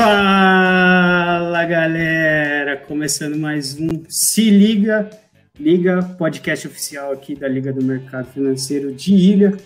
[0.00, 5.10] Fala galera, começando mais um Se Liga,
[5.58, 9.56] Liga, podcast oficial aqui da Liga do Mercado Financeiro de Ilha.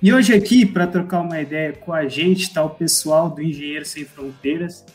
[0.00, 3.84] E hoje aqui, para trocar uma ideia com a gente, está o pessoal do Engenheiro
[3.84, 4.86] Sem Fronteiras.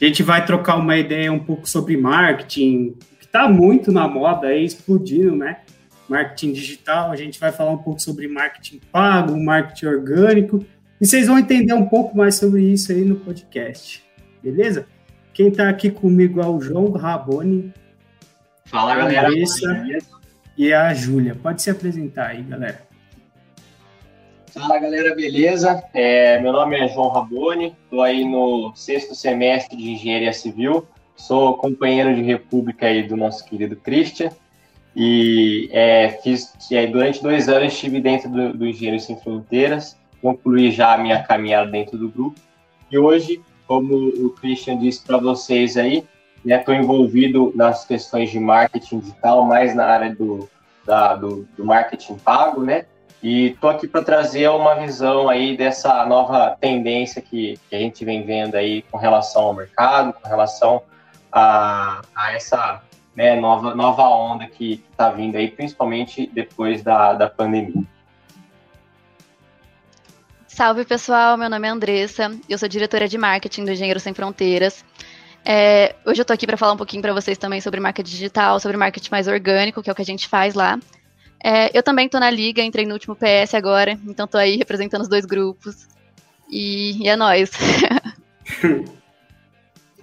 [0.00, 4.46] A gente vai trocar uma ideia um pouco sobre marketing, que está muito na moda
[4.46, 5.62] aí, explodindo, né?
[6.08, 10.64] Marketing digital, a gente vai falar um pouco sobre marketing pago, marketing orgânico,
[11.00, 14.05] e vocês vão entender um pouco mais sobre isso aí no podcast
[14.42, 14.86] beleza?
[15.32, 17.72] Quem está aqui comigo é o João Raboni.
[18.64, 19.28] Fala, galera.
[20.56, 21.34] e a Júlia.
[21.34, 22.86] Pode se apresentar aí, galera.
[24.56, 25.84] Fala, galera, beleza?
[25.92, 31.58] É, meu nome é João Raboni, estou aí no sexto semestre de Engenharia Civil, sou
[31.58, 34.30] companheiro de república aí do nosso querido Christian,
[34.96, 40.70] e é, fiz, é, durante dois anos estive dentro do, do Engenheiros Sem Fronteiras, concluí
[40.70, 42.40] já a minha caminhada dentro do grupo,
[42.90, 46.06] e hoje como o Christian disse para vocês aí,
[46.44, 50.48] estou né, envolvido nas questões de marketing digital, mais na área do,
[50.84, 52.86] da, do, do marketing pago, né?
[53.22, 58.04] E estou aqui para trazer uma visão aí dessa nova tendência que, que, a gente
[58.04, 60.82] vem vendo aí com relação ao mercado, com relação
[61.32, 62.82] a, a essa
[63.16, 67.82] né, nova, nova onda que está vindo aí, principalmente depois da, da pandemia.
[70.56, 74.82] Salve pessoal, meu nome é Andressa, eu sou diretora de marketing do Engenheiro Sem Fronteiras.
[75.44, 78.58] É, hoje eu tô aqui para falar um pouquinho para vocês também sobre marketing digital,
[78.58, 80.78] sobre marketing mais orgânico, que é o que a gente faz lá.
[81.44, 85.02] É, eu também tô na liga, entrei no último PS agora, então tô aí representando
[85.02, 85.86] os dois grupos.
[86.48, 87.50] E, e é nóis.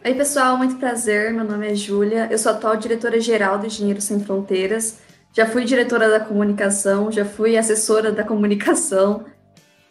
[0.06, 1.34] Oi, pessoal, muito prazer.
[1.34, 5.00] Meu nome é Júlia, eu sou atual diretora-geral do Engenheiro Sem Fronteiras.
[5.36, 9.26] Já fui diretora da comunicação, já fui assessora da comunicação,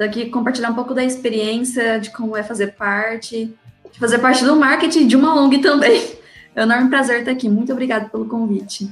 [0.03, 3.55] daqui compartilhar um pouco da experiência de como é fazer parte,
[3.91, 6.03] de fazer parte do marketing de uma ONG também.
[6.55, 7.49] É um enorme prazer estar aqui.
[7.49, 8.91] Muito obrigada pelo convite.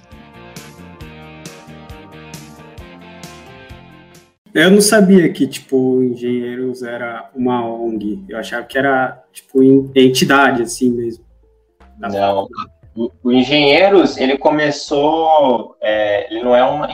[4.53, 8.25] Eu não sabia que, tipo, Engenheiros era uma ONG.
[8.29, 9.63] Eu achava que era, tipo,
[9.95, 11.25] entidade, assim mesmo.
[11.99, 12.49] Não,
[12.95, 16.89] o, o Engenheiros, ele começou, é, ele não é, uma,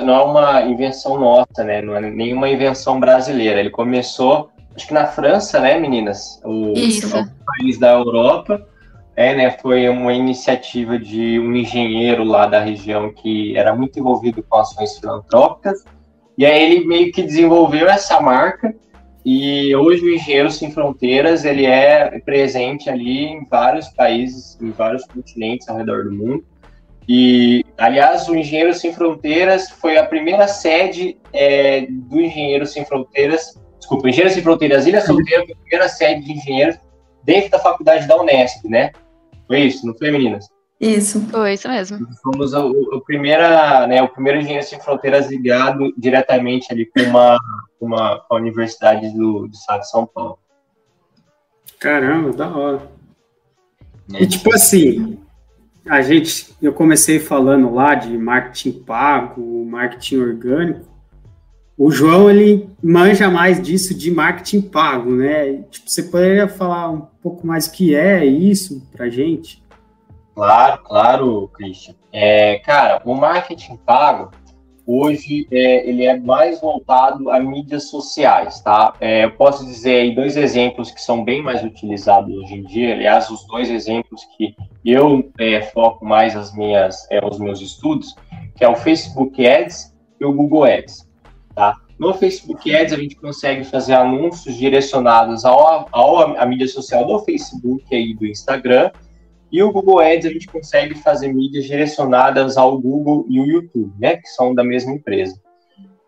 [0.00, 1.82] não é uma invenção nossa, né?
[1.82, 3.60] Não é nenhuma invenção brasileira.
[3.60, 6.40] Ele começou, acho que na França, né, meninas?
[6.44, 7.06] O, Isso.
[7.08, 8.66] o país da Europa.
[9.14, 14.42] É, né, foi uma iniciativa de um engenheiro lá da região que era muito envolvido
[14.42, 15.84] com ações filantrópicas.
[16.38, 18.74] E aí ele meio que desenvolveu essa marca
[19.24, 25.04] e hoje o Engenheiro Sem Fronteiras ele é presente ali em vários países, em vários
[25.04, 26.44] continentes ao redor do mundo.
[27.08, 33.60] E, aliás, o Engenheiro Sem Fronteiras foi a primeira sede é, do Engenheiro Sem Fronteiras,
[33.78, 36.76] desculpa, Engenheiro Sem Fronteiras Ilha Solteira foi a primeira sede de engenheiros
[37.24, 38.90] dentro da faculdade da Unesp, né?
[39.46, 40.48] Foi isso, não foi, meninas?
[40.82, 41.20] Isso.
[41.28, 42.08] Foi isso mesmo.
[42.20, 47.38] Fomos o, o, primeira, né, o primeiro Engenheiro Sem Fronteiras ligado diretamente ali com uma,
[47.80, 50.40] uma com a Universidade do, do Estado de São Paulo.
[51.78, 52.82] Caramba, da hora.
[54.12, 54.24] É.
[54.24, 55.20] E tipo assim,
[55.86, 60.92] a gente, eu comecei falando lá de marketing pago, marketing orgânico.
[61.78, 65.62] O João, ele manja mais disso de marketing pago, né?
[65.70, 69.61] Tipo, você poderia falar um pouco mais o que é isso pra gente?
[70.34, 71.94] Claro, claro, Christian.
[72.12, 74.30] É, cara, o marketing pago
[74.86, 78.94] hoje é, ele é mais voltado a mídias sociais, tá?
[79.00, 82.94] É, eu posso dizer aí dois exemplos que são bem mais utilizados hoje em dia.
[82.94, 84.54] Aliás, os dois exemplos que
[84.84, 88.14] eu é, foco mais as minhas, é, os meus estudos,
[88.56, 91.08] que é o Facebook Ads e o Google Ads,
[91.54, 91.76] tá?
[91.98, 98.14] No Facebook Ads a gente consegue fazer anúncios direcionados a mídia social do Facebook e
[98.14, 98.90] do Instagram
[99.52, 103.92] e o Google Ads a gente consegue fazer mídias direcionadas ao Google e o YouTube,
[104.00, 105.38] né, que são da mesma empresa.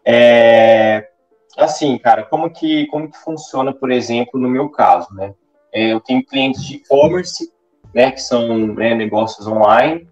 [0.03, 1.07] É,
[1.55, 5.35] assim, cara, como que, como que funciona, por exemplo, no meu caso, né?
[5.73, 7.53] É, eu tenho clientes de e-commerce,
[7.95, 10.09] né, que são né, negócios online,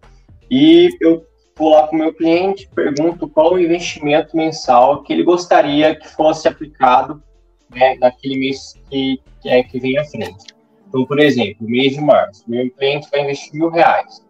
[0.50, 1.24] e eu
[1.56, 6.06] vou lá com o meu cliente, pergunto qual o investimento mensal que ele gostaria que
[6.08, 7.22] fosse aplicado
[7.70, 10.51] né, naquele mês que, que, é, que vem à frente.
[10.92, 14.22] Então, por exemplo, mês de março, meu cliente vai investir mil reais.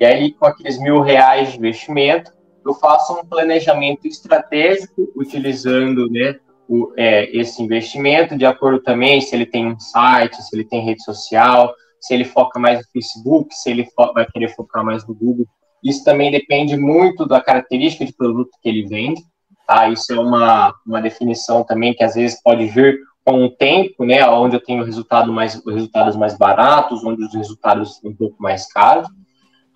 [0.00, 2.32] E aí, com aqueles mil reais de investimento,
[2.66, 6.34] eu faço um planejamento estratégico utilizando né,
[6.68, 10.84] o, é, esse investimento, de acordo também se ele tem um site, se ele tem
[10.84, 15.14] rede social, se ele foca mais no Facebook, se ele vai querer focar mais no
[15.14, 15.46] Google.
[15.84, 19.22] Isso também depende muito da característica de produto que ele vende.
[19.64, 19.88] Tá?
[19.88, 22.98] Isso é uma, uma definição também que às vezes pode vir
[23.30, 28.00] com o tempo, né, onde eu tenho resultado mais, resultados mais baratos, onde os resultados
[28.04, 29.08] um pouco mais caros.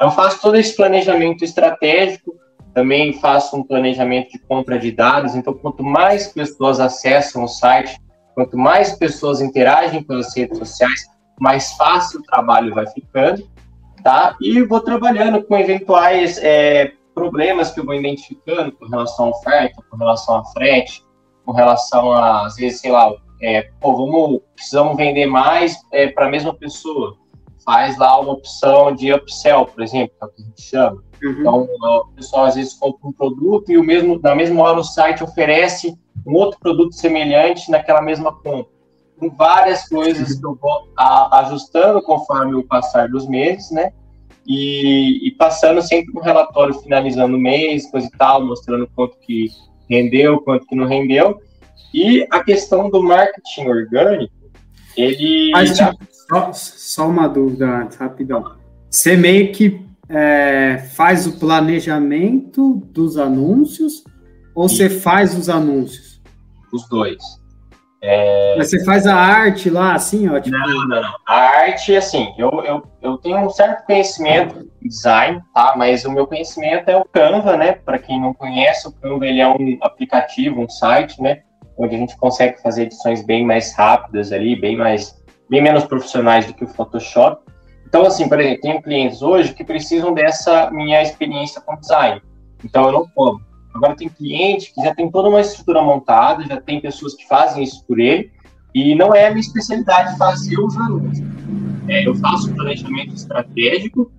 [0.01, 2.35] Eu faço todo esse planejamento estratégico,
[2.75, 5.37] também faço um planejamento de compra de dados.
[5.37, 7.97] Então, quanto mais pessoas acessam o site,
[8.35, 11.07] quanto mais pessoas interagem pelas redes sociais,
[11.39, 13.49] mais fácil o trabalho vai ficando,
[14.03, 14.37] tá?
[14.41, 19.81] E vou trabalhando com eventuais é, problemas que eu vou identificando com relação à oferta,
[19.89, 21.05] com relação a frete,
[21.47, 26.27] com relação a, às vezes, sei lá, é, pô, vamos, precisamos vender mais é, para
[26.27, 27.17] a mesma pessoa.
[27.65, 31.03] Faz lá uma opção de upsell, por exemplo, que é o que a gente chama.
[31.23, 31.31] Uhum.
[31.41, 34.85] Então, o pessoal às vezes compra um produto e o mesmo, na mesma hora o
[34.85, 35.97] site oferece
[36.27, 38.73] um outro produto semelhante naquela mesma compra.
[39.19, 43.93] Com várias coisas que eu vou a, ajustando conforme o passar dos meses, né?
[44.47, 49.49] E, e, passando sempre um relatório finalizando o mês, coisa e tal, mostrando quanto que
[49.89, 51.41] rendeu, quanto que não rendeu.
[51.95, 54.35] E a questão do marketing orgânico,
[54.97, 55.53] ele.
[55.53, 55.97] Mas, tipo,
[56.29, 58.57] só, só uma dúvida rapidão.
[58.91, 64.03] Você meio que é, faz o planejamento dos anúncios
[64.57, 66.21] ou você faz os anúncios?
[66.73, 67.23] Os dois.
[68.03, 68.57] É...
[68.59, 70.39] Mas você faz a arte lá, assim, ó?
[70.39, 70.57] Tipo...
[70.59, 71.15] Não, não, não.
[71.27, 75.75] A arte, assim, eu, eu, eu tenho um certo conhecimento em design, tá?
[75.77, 77.73] Mas o meu conhecimento é o Canva, né?
[77.73, 81.43] Para quem não conhece, o Canva ele é um aplicativo, um site, né?
[81.77, 86.47] Onde a gente consegue fazer edições bem mais rápidas ali, bem mais, bem menos profissionais
[86.47, 87.43] do que o Photoshop.
[87.87, 92.21] Então, assim, por exemplo, tenho clientes hoje que precisam dessa minha experiência com design.
[92.65, 93.41] Então, eu não como
[93.75, 97.65] Agora tem cliente que já tem toda uma estrutura montada, já tem pessoas que fazem
[97.65, 98.31] isso por ele,
[98.73, 101.27] e não é a minha especialidade fazer os anúncios.
[101.89, 104.11] É, eu faço planejamento estratégico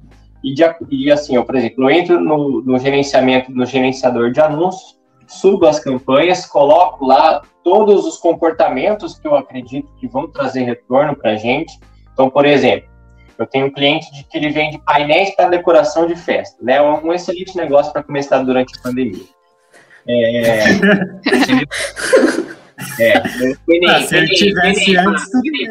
[0.44, 4.42] e, de, e, assim, eu, por exemplo, eu entro no, no gerenciamento, no gerenciador de
[4.42, 4.98] anúncios,
[5.35, 11.15] subo as campanhas, coloco lá todos os comportamentos que eu acredito que vão trazer retorno
[11.15, 11.79] para a gente.
[12.13, 12.87] Então, por exemplo,
[13.37, 16.81] eu tenho um cliente de que ele vende painéis para decoração de festa, né?
[16.81, 19.25] Um excelente negócio para começar durante a pandemia.
[20.07, 20.69] É,
[22.99, 23.27] é, ah,
[24.01, 25.67] se ele tivesse antes, tudo bem.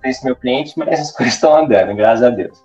[0.00, 2.62] Para esse meu cliente, mas as coisas estão andando, graças a Deus.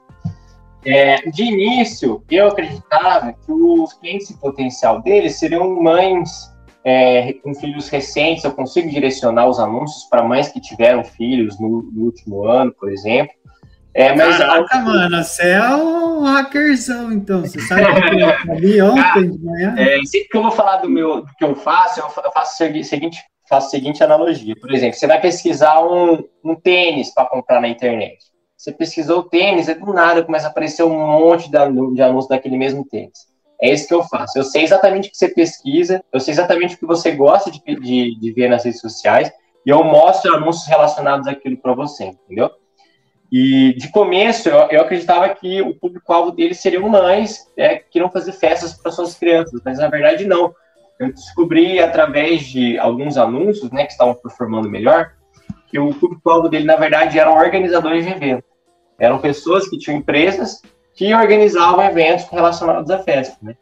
[0.86, 6.54] É, de início, eu acreditava que os clientes em potencial deles seriam mães
[6.84, 8.44] é, com filhos recentes.
[8.44, 12.92] Eu consigo direcionar os anúncios para mães que tiveram filhos no, no último ano, por
[12.92, 13.34] exemplo.
[13.96, 17.42] É, mas Caraca, mano, você é um hackerzão, então.
[17.42, 19.76] Você sabe o que eu vi ontem de manhã?
[19.78, 22.84] É, sempre que eu vou falar do, meu, do que eu faço, eu faço a
[22.84, 24.56] seguinte, faço a seguinte analogia.
[24.60, 28.18] Por exemplo, você vai pesquisar um, um tênis para comprar na internet.
[28.64, 32.58] Você pesquisou o tênis, e do nada começa a aparecer um monte de, anúncios daquele
[32.58, 33.28] mesmo tênis.
[33.62, 34.40] É isso que eu faço.
[34.40, 37.60] Eu sei exatamente o que você pesquisa, eu sei exatamente o que você gosta de,
[37.62, 39.30] de, de ver nas redes sociais,
[39.66, 42.52] e eu mostro anúncios relacionados àquilo para você, entendeu?
[43.30, 48.10] E de começo eu, eu acreditava que o público-alvo deles seriam mães é, que queriam
[48.10, 50.56] fazer festas para suas crianças, mas na verdade não.
[50.98, 55.12] Eu descobri através de alguns anúncios, né, que estavam performando melhor,
[55.68, 58.53] que o público-alvo dele na verdade eram organizadores de eventos.
[59.00, 60.62] Eram pessoas que tinham empresas
[60.96, 63.56] que organizavam eventos relacionados à festa, né?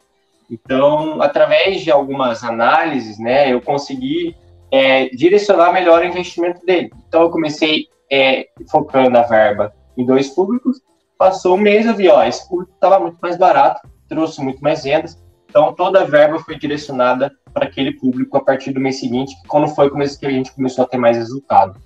[0.50, 4.36] Então, através de algumas análises, né, eu consegui
[4.70, 6.90] é, direcionar melhor o investimento dele.
[7.08, 10.80] Então, eu comecei é, focando a verba em dois públicos,
[11.16, 14.84] passou um mês eu vi, ó, esse público estava muito mais barato, trouxe muito mais
[14.84, 19.34] vendas, então toda a verba foi direcionada para aquele público a partir do mês seguinte,
[19.46, 21.80] quando foi que a gente começou a ter mais resultado.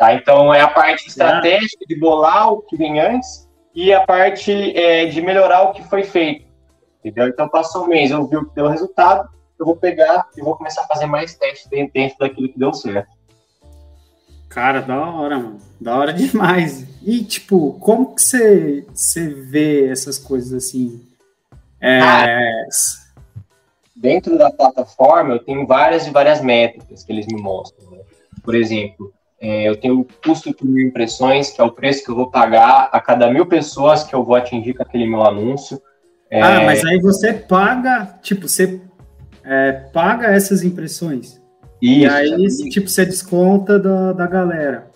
[0.00, 0.14] Tá?
[0.14, 5.04] Então é a parte estratégica de bolar o que vem antes e a parte é,
[5.04, 6.46] de melhorar o que foi feito.
[7.00, 7.28] Entendeu?
[7.28, 9.28] Então passou um mês, eu vi o que deu resultado,
[9.58, 13.10] eu vou pegar e vou começar a fazer mais testes dentro daquilo que deu certo.
[14.48, 15.58] Cara, da hora, mano.
[15.78, 16.82] Da hora demais.
[17.02, 21.06] E, tipo, como que você, você vê essas coisas assim?
[21.78, 22.00] É...
[22.00, 22.26] Ah,
[23.94, 27.90] dentro da plataforma, eu tenho várias e várias métricas que eles me mostram.
[27.90, 27.98] Né?
[28.42, 32.10] Por exemplo, é, eu tenho o custo por mil impressões, que é o preço que
[32.10, 35.80] eu vou pagar a cada mil pessoas que eu vou atingir com aquele meu anúncio.
[36.30, 36.42] É...
[36.42, 38.80] Ah, mas aí você paga, tipo, você
[39.42, 41.40] é, paga essas impressões.
[41.80, 44.90] Isso, e aí, tipo, você desconta da, da galera.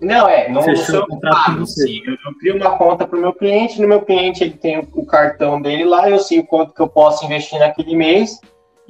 [0.00, 1.86] Não, é, não Fechou o contrato pago, com você.
[1.86, 4.78] Sim, eu, eu crio uma conta para o meu cliente, no meu cliente ele tem
[4.78, 8.40] o, cartão dele lá, eu sei o quanto que eu posso investir naquele mês,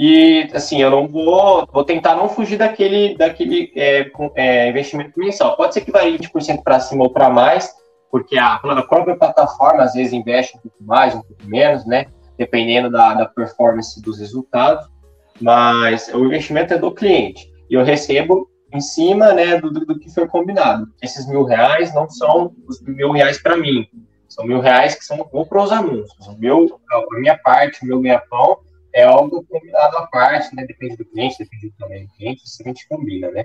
[0.02, 5.56] e assim, eu não vou, vou tentar não fugir daquele, daquele é, é, investimento mensal.
[5.56, 7.70] Pode ser que varie 20% para cima ou para mais,
[8.10, 12.06] porque a, a própria plataforma às vezes investe um pouco mais, um pouco menos, né?
[12.38, 14.88] Dependendo da, da performance dos resultados
[15.40, 17.50] mas o investimento é do cliente.
[17.68, 20.86] E eu recebo em cima né, do, do, que foi combinado.
[21.02, 23.86] Esses mil reais não são os mil reais para mim,
[24.28, 26.26] são mil reais que são vou para os anúncios.
[26.28, 28.58] O meu, a minha parte, o meu ganha-pão
[28.94, 30.64] é algo combinado à parte, né?
[30.66, 33.44] Depende do cliente, depende do tamanho do cliente, isso a gente combina, né?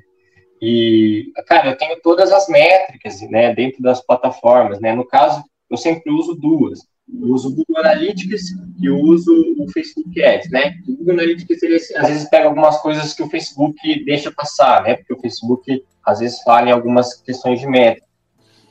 [0.61, 4.93] E, cara, eu tenho todas as métricas, né, dentro das plataformas, né?
[4.93, 6.79] No caso, eu sempre uso duas.
[7.07, 8.41] Eu uso o Google Analytics
[8.81, 10.73] e uso o Facebook Ads, né?
[10.87, 14.95] O Google Analytics, ele, às vezes, pega algumas coisas que o Facebook deixa passar, né?
[14.95, 18.07] Porque o Facebook, às vezes, fala em algumas questões de métrica.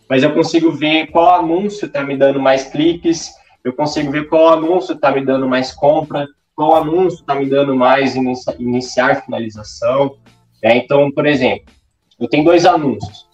[0.09, 4.49] Mas eu consigo ver qual anúncio está me dando mais cliques, eu consigo ver qual
[4.49, 10.17] anúncio está me dando mais compra, qual anúncio está me dando mais inicia, iniciar finalização.
[10.63, 10.79] Né?
[10.79, 11.73] Então, por exemplo,
[12.19, 13.29] eu tenho dois anúncios.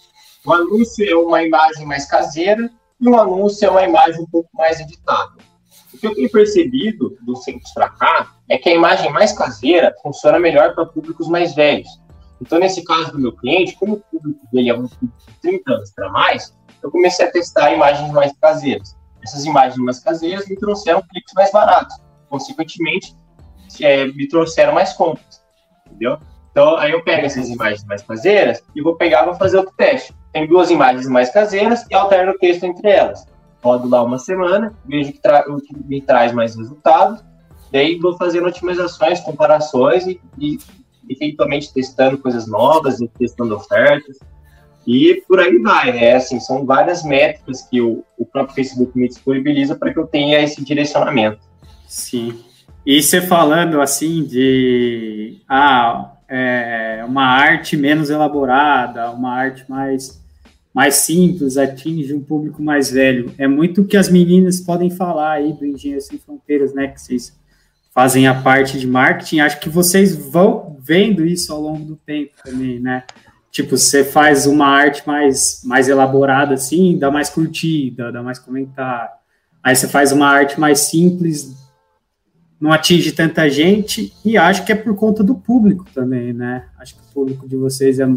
[0.44, 4.48] O anúncio é uma imagem mais caseira e o anúncio é uma imagem um pouco
[4.54, 5.32] mais editada.
[5.92, 9.94] O que eu tenho percebido dos tempos para cá é que a imagem mais caseira
[10.02, 11.88] funciona melhor para públicos mais velhos.
[12.40, 15.72] Então, nesse caso do meu cliente, como o público dele é um público de 30
[15.72, 18.96] anos para mais, eu comecei a testar imagens mais caseiras.
[19.22, 21.94] Essas imagens mais caseiras me trouxeram cliques mais baratos
[22.30, 23.14] consequentemente,
[23.80, 25.42] é, me trouxeram mais compras,
[25.86, 26.18] entendeu?
[26.50, 30.14] Então, aí eu pego essas imagens mais caseiras e vou pegar vou fazer outro teste.
[30.32, 33.26] Tem duas imagens mais caseiras e alterno o texto entre elas.
[33.62, 37.22] Rodo lá uma semana, vejo que que me traz mais resultados,
[37.70, 40.58] daí vou fazendo otimizações, comparações e, e
[41.08, 44.18] eventualmente testando coisas novas testando ofertas.
[44.86, 46.14] E por aí vai, né?
[46.14, 50.40] Assim, são várias métricas que o, o próprio Facebook me disponibiliza para que eu tenha
[50.40, 51.49] esse direcionamento.
[51.90, 52.38] Sim.
[52.86, 60.22] E você falando assim de ah, é, uma arte menos elaborada, uma arte mais,
[60.72, 63.34] mais simples, atinge um público mais velho.
[63.36, 66.86] É muito o que as meninas podem falar aí do Engenheiro Sem Fronteiras, né?
[66.86, 67.36] Que vocês
[67.92, 69.40] fazem a parte de marketing.
[69.40, 73.02] Acho que vocês vão vendo isso ao longo do tempo também, né?
[73.50, 79.10] Tipo, você faz uma arte mais, mais elaborada, assim, dá mais curtida, dá mais comentário.
[79.60, 81.58] Aí você faz uma arte mais simples,
[82.60, 86.66] não atinge tanta gente e acho que é por conta do público também, né?
[86.78, 88.08] Acho que o público de vocês é,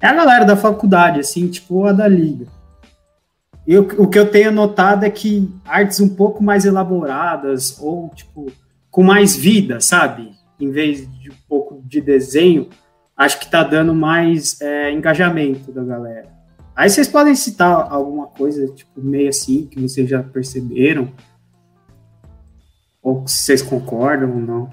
[0.00, 2.46] é a galera da faculdade, assim, tipo a da liga.
[3.66, 8.08] E o, o que eu tenho notado é que artes um pouco mais elaboradas ou,
[8.14, 8.50] tipo,
[8.90, 10.32] com mais vida, sabe?
[10.58, 12.68] Em vez de um pouco de desenho,
[13.16, 16.28] acho que tá dando mais é, engajamento da galera.
[16.74, 21.12] Aí vocês podem citar alguma coisa, tipo, meio assim, que vocês já perceberam,
[23.02, 24.70] ou vocês concordam ou não?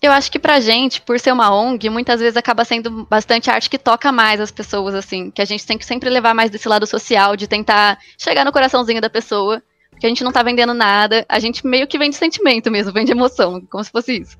[0.00, 3.70] Eu acho que pra gente, por ser uma ONG, muitas vezes acaba sendo bastante arte
[3.70, 5.30] que toca mais as pessoas, assim.
[5.30, 8.52] Que a gente tem que sempre levar mais desse lado social, de tentar chegar no
[8.52, 9.62] coraçãozinho da pessoa.
[9.90, 13.12] Porque a gente não tá vendendo nada, a gente meio que vende sentimento mesmo, vende
[13.12, 14.36] emoção, como se fosse isso.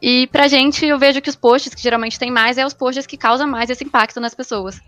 [0.00, 3.06] E pra gente, eu vejo que os posts que geralmente tem mais é os posts
[3.06, 4.80] que causam mais esse impacto nas pessoas.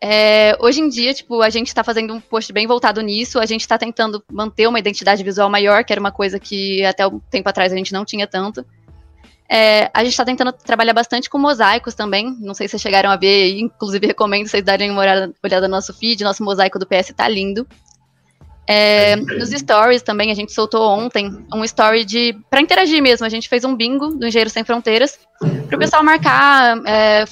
[0.00, 3.46] É, hoje em dia, tipo, a gente está fazendo um post bem voltado nisso, a
[3.46, 7.18] gente está tentando manter uma identidade visual maior, que era uma coisa que até um
[7.18, 8.64] tempo atrás a gente não tinha tanto.
[9.50, 12.36] É, a gente está tentando trabalhar bastante com mosaicos também.
[12.38, 15.74] Não sei se vocês chegaram a ver, inclusive recomendo vocês darem uma olhada, olhada no
[15.74, 16.22] nosso feed.
[16.22, 17.66] Nosso mosaico do PS tá lindo.
[18.70, 23.24] É, nos stories também, a gente soltou ontem um story de para interagir mesmo.
[23.24, 25.18] A gente fez um bingo do Engenheiro Sem Fronteiras
[25.66, 27.24] para o pessoal marcar, é,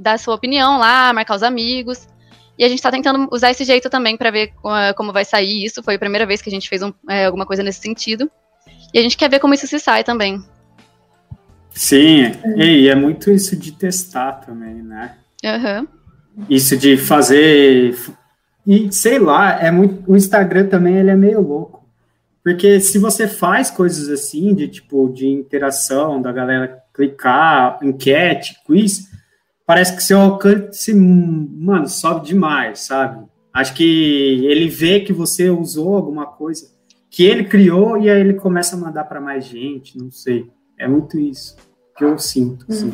[0.00, 2.08] dar sua opinião lá, marcar os amigos.
[2.58, 5.64] E a gente está tentando usar esse jeito também para ver é, como vai sair
[5.64, 5.80] isso.
[5.80, 8.28] Foi a primeira vez que a gente fez um, é, alguma coisa nesse sentido.
[8.92, 10.42] E a gente quer ver como isso se sai também.
[11.70, 15.14] Sim, e é muito isso de testar também, né?
[15.44, 15.86] Uhum.
[16.50, 17.96] Isso de fazer
[18.68, 20.04] e sei lá, é muito.
[20.06, 21.88] O Instagram também ele é meio louco.
[22.44, 29.08] Porque se você faz coisas assim, de tipo, de interação, da galera clicar, enquete, quiz,
[29.64, 33.24] parece que seu alcance, mano, sobe demais, sabe?
[33.54, 36.70] Acho que ele vê que você usou alguma coisa
[37.10, 40.50] que ele criou e aí ele começa a mandar para mais gente, não sei.
[40.78, 41.56] É muito isso
[41.96, 42.66] que eu sinto.
[42.68, 42.92] Assim.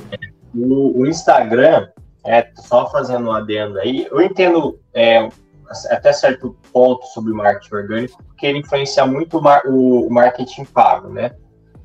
[0.54, 1.88] O, o, Instagram,
[2.24, 5.28] é, só fazendo um adendo aí, eu entendo é,
[5.90, 11.32] até certo ponto sobre o marketing orgânico, porque ele influencia muito o, marketing pago, né?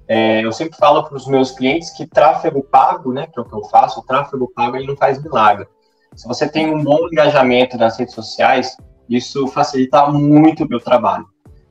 [0.07, 3.45] É, eu sempre falo para os meus clientes que tráfego pago, né, que é o
[3.45, 5.67] que eu faço, o tráfego pago ele não faz milagre.
[6.15, 8.75] Se você tem um bom engajamento nas redes sociais,
[9.07, 11.27] isso facilita muito o meu trabalho.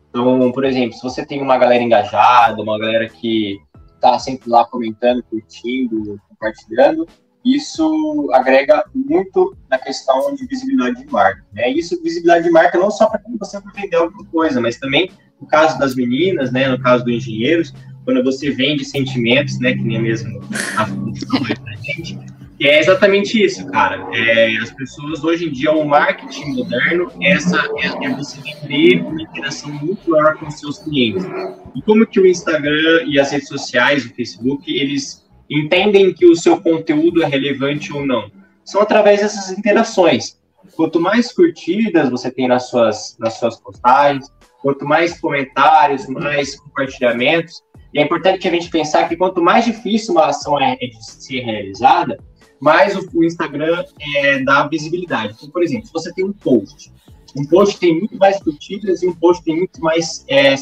[0.09, 3.59] Então, por exemplo, se você tem uma galera engajada, uma galera que
[3.95, 7.07] está sempre lá comentando, curtindo, compartilhando,
[7.45, 11.45] isso agrega muito na questão de visibilidade de marca.
[11.53, 11.71] Né?
[11.71, 15.79] Isso, visibilidade de marca, não só para você vender alguma coisa, mas também no caso
[15.79, 17.73] das meninas, né, no caso dos engenheiros,
[18.05, 20.41] quando você vende sentimentos, né, que nem mesmo
[20.77, 20.85] a
[21.85, 22.19] gente,
[22.61, 24.05] é exatamente isso, cara.
[24.13, 29.23] É, as pessoas hoje em dia, o marketing moderno, essa é, é você vender uma
[29.23, 31.25] interação muito maior com os seus clientes.
[31.77, 36.37] E como que o Instagram e as redes sociais, o Facebook, eles entendem que o
[36.37, 38.31] seu conteúdo é relevante ou não?
[38.65, 40.39] São através dessas interações.
[40.77, 47.63] Quanto mais curtidas você tem nas suas, nas suas postagens, quanto mais comentários, mais compartilhamentos,
[47.93, 51.05] e é importante a gente pensar que quanto mais difícil uma ação é, é de
[51.05, 52.19] ser realizada,
[52.61, 53.85] mais o, Instagram
[54.17, 55.35] é, dá visibilidade.
[55.37, 56.93] Então, por exemplo, se você tem um post,
[57.37, 60.55] um post tem muito mais curtidas e um post tem muito mais é.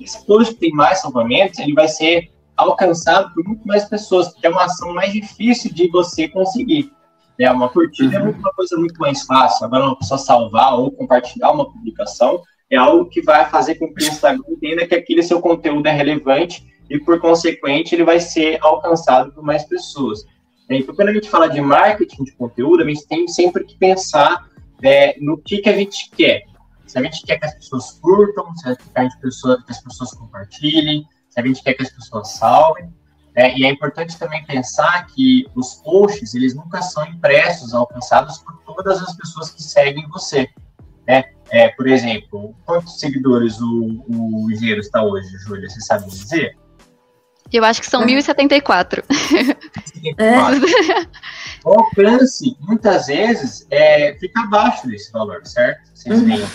[0.00, 4.46] Esse post que tem mais salvamentos, ele vai ser alcançado por muito mais pessoas, porque
[4.46, 6.90] é uma ação mais difícil de você conseguir.
[7.38, 8.28] É uma curtida uhum.
[8.28, 9.66] é uma coisa muito mais fácil.
[9.66, 14.04] Agora, uma pessoa salvar ou compartilhar uma publicação é algo que vai fazer com que
[14.04, 18.58] o Instagram entenda que aquele seu conteúdo é relevante e, por consequente, ele vai ser
[18.62, 20.24] alcançado por mais pessoas.
[20.68, 24.48] Então, quando a gente fala de marketing de conteúdo, a gente tem sempre que pensar
[24.82, 26.44] é, no que, que a gente quer.
[26.86, 30.14] Se a gente quer que as pessoas curtam, se a gente quer que as pessoas
[30.14, 32.90] compartilhem, se a gente quer que as pessoas salvem.
[33.34, 38.56] É, e é importante também pensar que os posts, eles nunca são impressos, alcançados por
[38.64, 40.48] todas as pessoas que seguem você.
[41.06, 41.24] Né?
[41.50, 45.68] É, por exemplo, quantos seguidores o, o Engenheiro está hoje, Júlia?
[45.68, 46.56] Você sabe dizer?
[47.52, 49.04] Eu acho que são 1074.
[50.16, 51.06] É.
[51.64, 55.90] O alcance, muitas vezes, é, fica abaixo desse valor, certo?
[55.92, 56.46] Vocês veem.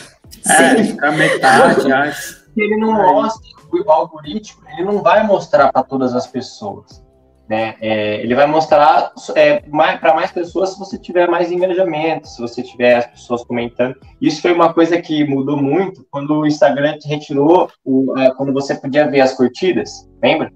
[0.48, 2.46] É, fica metade, acho.
[2.56, 3.50] Ele não mostra,
[3.80, 7.02] o algoritmo, ele não vai mostrar para todas as pessoas.
[7.50, 7.76] Né?
[7.82, 9.60] É, ele vai mostrar é,
[9.98, 13.96] para mais pessoas se você tiver mais engajamento, se você tiver as pessoas comentando.
[14.22, 19.10] Isso foi uma coisa que mudou muito quando o Instagram retirou, o, quando você podia
[19.10, 20.50] ver as curtidas, lembra?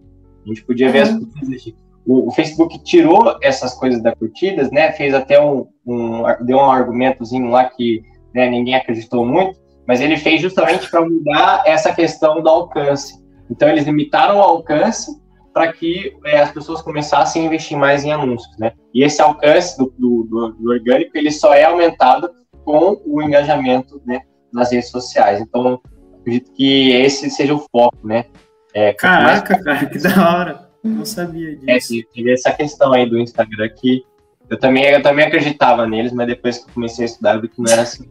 [0.46, 1.18] A gente podia ver uhum.
[1.18, 1.74] as curtidas.
[2.08, 4.92] O, o, Facebook tirou essas coisas da curtidas, né?
[4.94, 10.18] Fez até um, um deu um argumentozinho lá que né, ninguém acreditou muito, mas ele
[10.18, 13.24] fez justamente para mudar essa questão do alcance.
[13.50, 15.12] Então eles limitaram o alcance
[15.54, 18.74] para que é, as pessoas começassem a investir mais em anúncios, né?
[18.94, 22.30] E esse alcance do, do, do, orgânico ele só é aumentado
[22.66, 24.22] com o engajamento, né,
[24.52, 25.40] nas redes sociais.
[25.40, 25.80] Então
[26.20, 28.26] acredito que esse seja o foco, né?
[28.74, 29.64] É, Caraca, mais...
[29.64, 30.70] cara, que da hora.
[30.84, 31.94] Não sabia é, disso.
[31.96, 34.04] É, teve essa questão aí do Instagram que
[34.50, 37.48] eu também, eu também acreditava neles, mas depois que eu comecei a estudar, eu vi
[37.48, 38.06] que não era assim.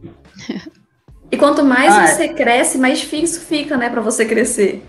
[1.31, 2.07] E quanto mais ah, é.
[2.07, 2.33] você é.
[2.33, 4.83] cresce, mais difícil fica, né, para você crescer.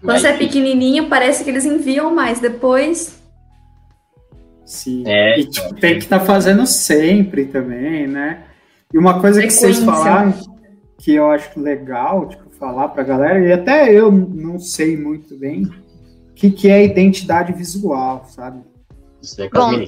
[0.00, 2.40] Quando mais você é pequenininho, parece que eles enviam mais.
[2.40, 3.18] Depois.
[4.64, 5.04] Sim.
[5.06, 8.44] É, e tipo, tem que estar tá fazendo sempre também, né?
[8.92, 10.34] E uma coisa que vocês falaram
[10.98, 15.36] que eu acho legal, tipo, falar para a galera, e até eu não sei muito
[15.36, 15.64] bem
[16.30, 18.60] o que, que é identidade visual, sabe?
[19.38, 19.84] É Bom,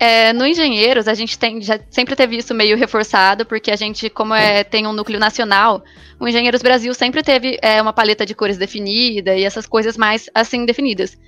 [0.00, 4.08] é, no Engenheiros, a gente tem, já sempre teve isso meio reforçado, porque a gente,
[4.08, 5.84] como é, tem um núcleo nacional,
[6.18, 10.30] o Engenheiros Brasil sempre teve é, uma paleta de cores definida e essas coisas mais
[10.34, 11.18] assim definidas.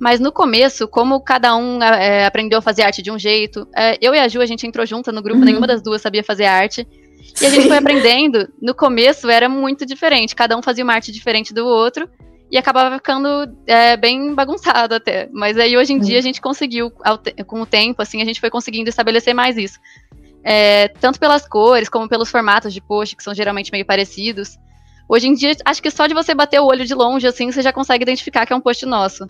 [0.00, 3.98] Mas no começo, como cada um é, aprendeu a fazer arte de um jeito, é,
[4.00, 5.44] eu e a Ju, a gente entrou junta no grupo, uhum.
[5.44, 6.88] nenhuma das duas sabia fazer arte.
[7.38, 8.48] E a gente foi aprendendo.
[8.62, 12.08] No começo era muito diferente, cada um fazia uma arte diferente do outro
[12.52, 15.26] e acabava ficando é, bem bagunçado até.
[15.32, 16.92] Mas aí hoje em dia a gente conseguiu,
[17.46, 19.80] com o tempo, assim, a gente foi conseguindo estabelecer mais isso.
[20.44, 24.58] É, tanto pelas cores como pelos formatos de post, que são geralmente meio parecidos.
[25.08, 27.62] Hoje em dia, acho que só de você bater o olho de longe, assim, você
[27.62, 29.26] já consegue identificar que é um post nosso.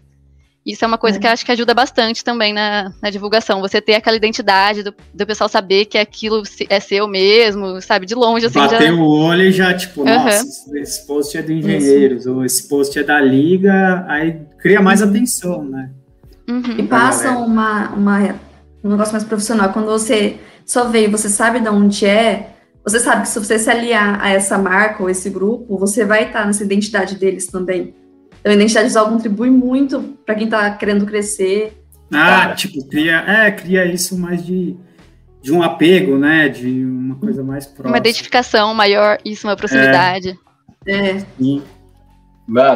[0.64, 1.20] Isso é uma coisa é.
[1.20, 3.60] que eu acho que ajuda bastante também na, na divulgação.
[3.60, 8.06] Você ter aquela identidade do, do, pessoal saber que aquilo é seu mesmo, sabe?
[8.06, 8.60] De longe, assim.
[8.60, 8.94] Bater já...
[8.94, 10.06] o olho e já, tipo, uhum.
[10.06, 12.32] nossa, esse post é do Engenheiros, Isso.
[12.32, 15.90] ou esse post é da Liga, aí cria mais atenção, né?
[16.48, 16.78] Uhum.
[16.78, 18.40] E passa uma, uma,
[18.84, 19.72] um negócio mais profissional.
[19.72, 22.50] Quando você só veio, você sabe de onde é,
[22.84, 26.26] você sabe que se você se aliar a essa marca ou esse grupo, você vai
[26.26, 27.94] estar nessa identidade deles também.
[28.42, 31.80] Então, a identidade visual contribui muito para quem está querendo crescer.
[32.12, 32.54] Ah, cara.
[32.56, 34.76] tipo, cria, é, cria isso mais de,
[35.40, 36.48] de um apego, né?
[36.48, 37.90] De uma coisa mais próxima.
[37.90, 40.36] Uma identificação maior, isso, uma proximidade.
[40.84, 41.10] É.
[41.10, 41.26] é.
[41.38, 41.62] E,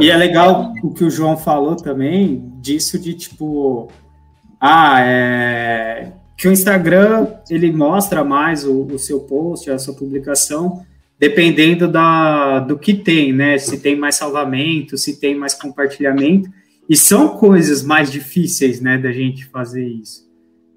[0.00, 3.88] e é legal o que o João falou também, disso de tipo,
[4.60, 10.86] ah, é, que o Instagram ele mostra mais o, o seu post, a sua publicação,
[11.18, 13.58] dependendo da, do que tem, né?
[13.58, 16.50] Se tem mais salvamento, se tem mais compartilhamento.
[16.88, 20.24] E são coisas mais difíceis, né, da gente fazer isso.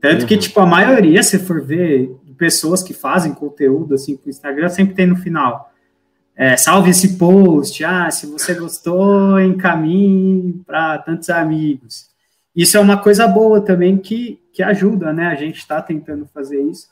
[0.01, 0.27] Tanto uhum.
[0.27, 4.95] que, tipo, a maioria, se for ver, pessoas que fazem conteúdo, assim, pro Instagram, sempre
[4.95, 5.71] tem no final.
[6.35, 12.07] É, salve esse post, ah, se você gostou, encaminhe para tantos amigos.
[12.55, 15.27] isso é uma coisa boa também que, que ajuda, né?
[15.27, 16.87] A gente está tentando fazer isso.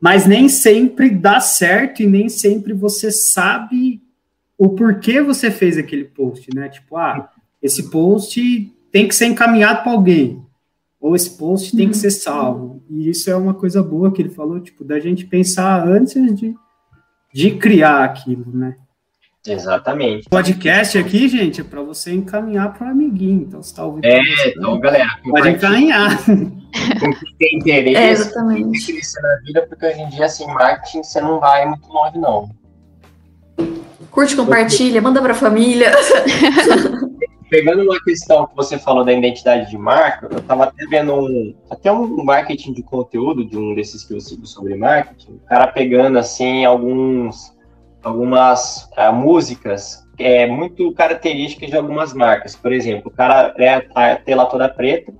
[0.00, 4.00] Mas nem sempre dá certo e nem sempre você sabe
[4.56, 6.68] o porquê você fez aquele post, né?
[6.68, 7.30] Tipo, ah,
[7.62, 10.42] esse post tem que ser encaminhado para alguém,
[11.00, 12.82] ou esse post tem que ser salvo.
[12.88, 16.54] E isso é uma coisa boa que ele falou, tipo, da gente pensar antes de,
[17.32, 18.76] de criar aquilo, né?
[19.46, 20.26] Exatamente.
[20.26, 23.46] O podcast aqui, gente, é para você encaminhar para um amiguinho.
[23.48, 24.04] Então, você está ouvindo.
[24.04, 25.08] É, então, galera.
[25.24, 26.24] Pode encaminhar.
[26.26, 28.86] Com quem tem interesse, é, exatamente.
[28.86, 32.18] tem crescer na vida, porque hoje em dia, assim, marketing, você não vai muito longe,
[32.18, 32.50] não.
[34.10, 35.90] Curte, compartilha, manda para a família.
[37.48, 41.54] Pegando uma questão que você falou da identidade de marca, eu estava até vendo um,
[41.68, 45.66] até um marketing de conteúdo de um desses que eu sigo sobre marketing, o cara
[45.66, 47.52] pegando, assim, alguns
[48.02, 52.54] algumas uh, músicas é, muito características de algumas marcas.
[52.54, 55.12] Por exemplo, o cara é a tela toda preta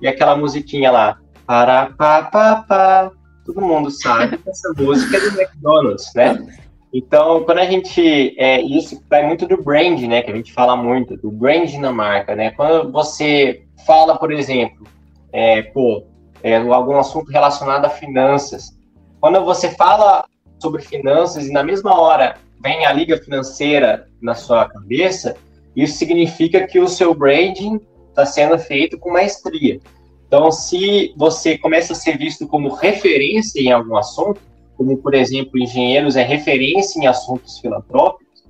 [0.00, 3.10] e aquela musiquinha lá, para pa, pa, pa,
[3.44, 6.46] todo mundo sabe que essa música é do McDonald's, né?
[6.92, 8.34] Então, quando a gente.
[8.38, 10.22] É, isso vai muito do brand, né?
[10.22, 12.50] Que a gente fala muito, do brand na marca, né?
[12.50, 14.86] Quando você fala, por exemplo,
[15.32, 16.04] é, pô,
[16.42, 18.76] é, algum assunto relacionado a finanças.
[19.18, 20.24] Quando você fala
[20.62, 25.36] sobre finanças e na mesma hora vem a liga financeira na sua cabeça,
[25.74, 29.80] isso significa que o seu branding está sendo feito com maestria.
[30.26, 34.40] Então, se você começa a ser visto como referência em algum assunto,
[34.76, 38.44] como por exemplo, engenheiros é referência em assuntos filantrópicos,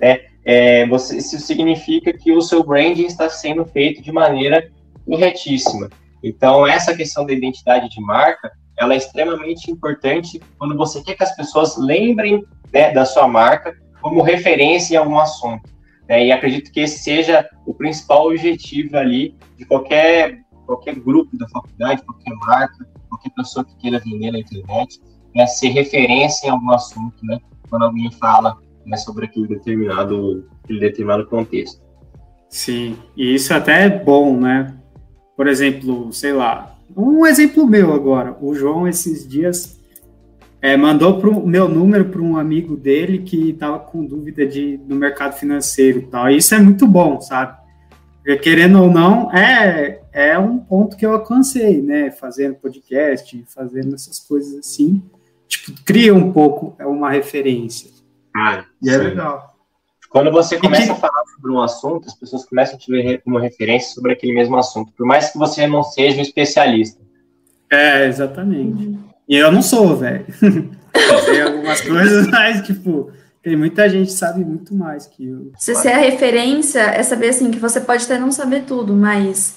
[0.00, 4.70] né, é, você, isso significa que o seu branding está sendo feito de maneira
[5.04, 5.90] corretíssima.
[6.22, 11.24] Então, essa questão da identidade de marca ela é extremamente importante quando você quer que
[11.24, 15.68] as pessoas lembrem né, da sua marca como referência em algum assunto.
[16.08, 16.26] Né?
[16.26, 22.02] E acredito que esse seja o principal objetivo ali de qualquer, qualquer grupo da faculdade,
[22.04, 25.00] qualquer marca, qualquer pessoa que queira vender na internet,
[25.34, 27.38] né, ser referência em algum assunto, né,
[27.68, 31.82] quando alguém fala né, sobre aquele determinado, aquele determinado contexto.
[32.48, 34.74] Sim, e isso até é bom, né?
[35.36, 38.36] Por exemplo, sei lá, um exemplo meu agora.
[38.40, 39.78] O João, esses dias,
[40.60, 44.96] é, mandou o meu número para um amigo dele que estava com dúvida de, no
[44.96, 46.30] mercado financeiro e tal.
[46.30, 47.56] E isso é muito bom, sabe?
[48.18, 52.10] Porque, querendo ou não, é, é um ponto que eu alcancei, né?
[52.10, 55.02] Fazendo podcast, fazendo essas coisas assim.
[55.46, 57.90] Tipo, cria um pouco é uma referência.
[58.36, 59.57] Ah, e é legal.
[60.08, 60.92] Quando você começa que...
[60.92, 64.32] a falar sobre um assunto, as pessoas começam a te ver como referência sobre aquele
[64.32, 67.00] mesmo assunto, por mais que você não seja um especialista.
[67.70, 68.98] É, exatamente.
[69.28, 70.24] E eu não sou, velho.
[71.26, 75.52] Tem algumas coisas, mas, tipo, tem muita gente que sabe muito mais que eu.
[75.56, 78.94] Se você é a referência, é saber, assim, que você pode até não saber tudo,
[78.94, 79.56] mas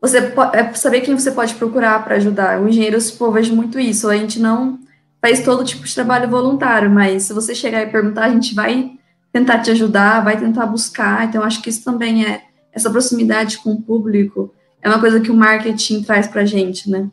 [0.00, 0.18] você
[0.54, 2.60] é saber quem você pode procurar para ajudar.
[2.60, 4.08] O engenheiro, tipo, eu vejo muito isso.
[4.08, 4.78] A gente não
[5.20, 8.92] faz todo tipo de trabalho voluntário, mas se você chegar e perguntar, a gente vai
[9.32, 11.26] tentar te ajudar, vai tentar buscar.
[11.26, 15.30] Então, acho que isso também é essa proximidade com o público é uma coisa que
[15.30, 17.08] o marketing traz para a gente, né?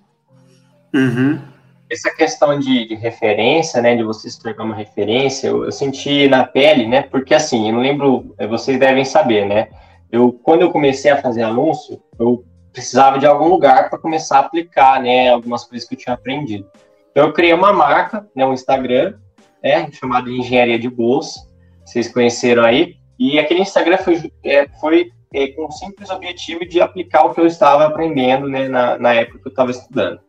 [0.93, 1.39] Uhum.
[1.89, 6.27] Essa questão de, de, referência, né, de você se tornar uma referência, eu, eu, senti
[6.27, 9.69] na pele, né, porque assim, eu não lembro, é, vocês devem saber, né,
[10.11, 14.41] eu, quando eu comecei a fazer anúncio, eu precisava de algum lugar para começar a
[14.41, 16.69] aplicar, né, algumas coisas que eu tinha aprendido.
[17.11, 19.15] Então, eu criei uma marca, né, um Instagram,
[19.63, 21.47] né, chamado Engenharia de Bolsa,
[21.87, 22.95] vocês conheceram aí.
[23.17, 27.39] E aquele Instagram foi, é, foi é, com o simples objetivo de aplicar o que
[27.39, 30.19] eu estava aprendendo né, na, na época que eu estava estudando.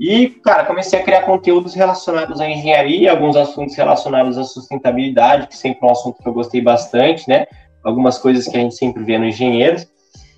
[0.00, 5.56] E, cara, comecei a criar conteúdos relacionados à engenharia, alguns assuntos relacionados à sustentabilidade, que
[5.56, 7.46] sempre é um assunto que eu gostei bastante, né?
[7.82, 9.86] Algumas coisas que a gente sempre vê no engenheiros.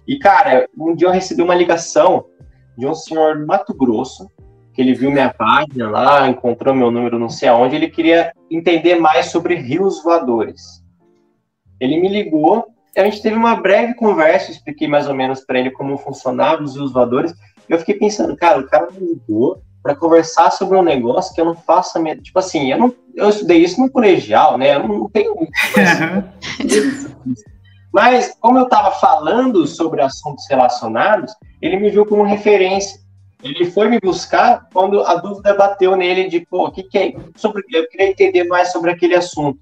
[0.08, 2.24] E, cara, um dia eu recebi uma ligação
[2.76, 4.30] de um senhor do Mato Grosso,
[4.72, 8.96] que ele viu minha página lá, encontrou meu número não sei aonde, ele queria entender
[8.96, 10.82] mais sobre rios voadores.
[11.78, 15.70] Ele me ligou, a gente teve uma breve conversa, expliquei mais ou menos para ele
[15.70, 17.32] como funcionavam os rios voadores.
[17.68, 21.44] Eu fiquei pensando, cara, o cara me ligou para conversar sobre um negócio que eu
[21.44, 22.16] não faço a minha.
[22.16, 24.74] Tipo assim, eu, não, eu estudei isso no colegial, né?
[24.74, 25.34] Eu não tenho.
[27.92, 32.99] Mas, como eu estava falando sobre assuntos relacionados, ele me viu como referência.
[33.42, 37.62] Ele foi me buscar quando a dúvida bateu nele de, pô, que, que é sobre
[37.72, 39.58] eu queria entender mais sobre aquele assunto.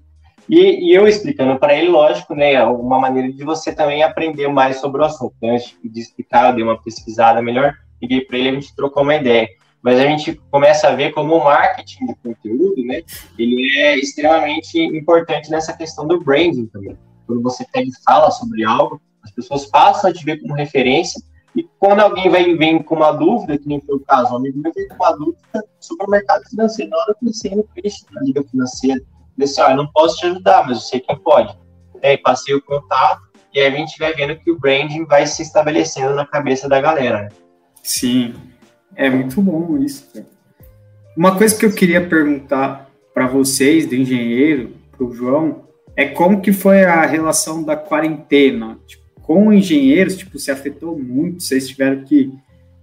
[0.49, 4.77] E, e eu explicando para ele, lógico, né, uma maneira de você também aprender mais
[4.77, 5.35] sobre o assunto.
[5.41, 5.55] Né?
[5.55, 9.15] Antes de explicar, eu dei uma pesquisada melhor, liguei para ele, a gente trocou uma
[9.15, 9.47] ideia.
[9.81, 13.01] Mas a gente começa a ver como o marketing de conteúdo, né,
[13.37, 16.97] ele é extremamente importante nessa questão do branding também.
[17.27, 21.21] Quando você pega e fala sobre algo, as pessoas passam a te ver como referência
[21.55, 24.59] E quando alguém vem, vem com uma dúvida, que nem foi o caso, um amigo
[24.59, 28.05] meu veio com uma dúvida sobre o mercado financeiro, na hora eu pensei no peixe
[28.11, 28.99] na liga financeira.
[28.99, 31.57] Eu disse, olha, eu não posso te ajudar, mas eu sei quem pode.
[32.03, 33.21] aí passei o contato,
[33.53, 36.79] e aí a gente vai vendo que o branding vai se estabelecendo na cabeça da
[36.79, 37.23] galera.
[37.23, 37.29] Né?
[37.81, 38.35] Sim,
[38.95, 40.07] é muito bom isso.
[41.17, 45.63] Uma coisa que eu queria perguntar para vocês, do engenheiro, para o João,
[45.95, 51.43] é como que foi a relação da quarentena tipo, com engenheiros, tipo, se afetou muito,
[51.43, 52.33] vocês tiveram que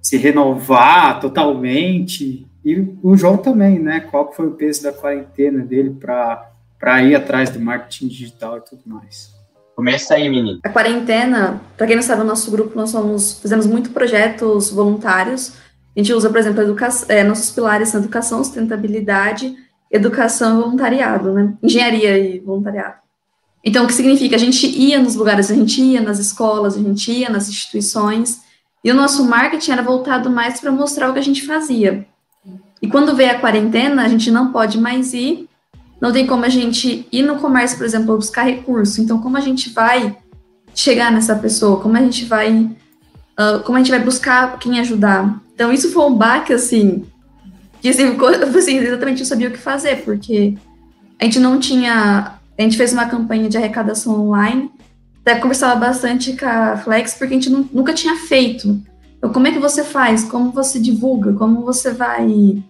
[0.01, 5.91] se renovar totalmente, e o João também, né, qual foi o peso da quarentena dele
[5.99, 9.35] para ir atrás do marketing digital e tudo mais?
[9.75, 10.61] Começa aí, menino.
[10.63, 15.55] A quarentena, para quem não sabe, o nosso grupo, nós somos, fizemos muito projetos voluntários,
[15.97, 19.53] a gente usa, por exemplo, educação, é, nossos pilares são educação, sustentabilidade,
[19.91, 21.55] educação e voluntariado, né?
[21.61, 23.06] Engenharia e voluntariado.
[23.67, 24.37] Então, o que significa?
[24.37, 28.43] A gente ia nos lugares, a gente ia nas escolas, a gente ia nas instituições,
[28.85, 32.07] e o nosso marketing era voltado mais para mostrar o que a gente fazia.
[32.81, 35.49] E quando veio a quarentena, a gente não pode mais ir,
[36.01, 39.01] não tem como a gente ir no comércio, por exemplo, buscar recurso.
[39.01, 40.17] Então, como a gente vai
[40.73, 41.81] chegar nessa pessoa?
[41.81, 45.41] Como a gente vai, uh, como a gente vai buscar quem ajudar?
[45.53, 47.05] Então, isso foi um baque, assim,
[47.81, 48.05] que assim,
[48.57, 50.57] assim, exatamente eu sabia o que fazer, porque
[51.19, 52.35] a gente não tinha.
[52.59, 54.71] A gente fez uma campanha de arrecadação online,
[55.21, 58.81] até conversava bastante com a Flex, porque a gente não, nunca tinha feito.
[59.19, 60.25] Então, como é que você faz?
[60.25, 61.33] Como você divulga?
[61.33, 62.63] Como você vai.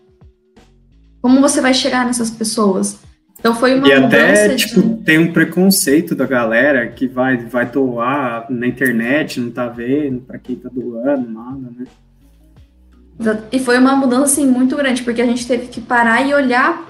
[1.21, 2.99] Como você vai chegar nessas pessoas?
[3.39, 5.05] Então foi uma E até, tipo, de...
[5.05, 10.39] tem um preconceito da galera que vai, vai doar na internet, não tá vendo, para
[10.39, 13.37] quem tá doando, nada, né?
[13.53, 16.85] E foi uma mudança assim, muito grande, porque a gente teve que parar e olhar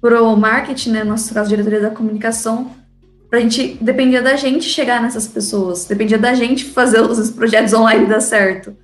[0.00, 2.72] para o marketing, né, no nosso caso, diretoria da comunicação,
[3.28, 7.72] para a gente, dependia da gente chegar nessas pessoas, dependia da gente fazer os projetos
[7.72, 8.76] online dar certo.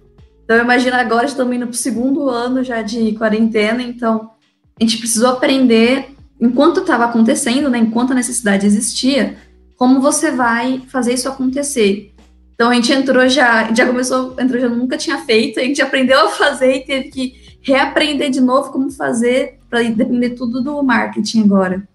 [0.45, 4.31] Então, imagina agora estamos indo para o segundo ano já de quarentena, então
[4.79, 9.37] a gente precisou aprender, enquanto estava acontecendo, né, enquanto a necessidade existia,
[9.77, 12.13] como você vai fazer isso acontecer.
[12.55, 16.27] Então a gente entrou já, já começou, entrou já nunca tinha feito, a gente aprendeu
[16.27, 21.45] a fazer e teve que reaprender de novo como fazer para depender tudo do marketing
[21.45, 21.87] agora.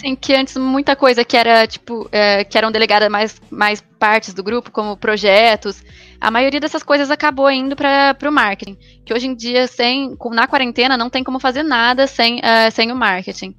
[0.00, 4.32] Sim, que antes muita coisa que era, tipo, é, que eram delegadas mais, mais partes
[4.32, 5.82] do grupo, como projetos,
[6.20, 8.78] a maioria dessas coisas acabou indo para o marketing.
[9.04, 12.90] Que hoje em dia, sem, na quarentena, não tem como fazer nada sem, uh, sem
[12.92, 13.54] o marketing.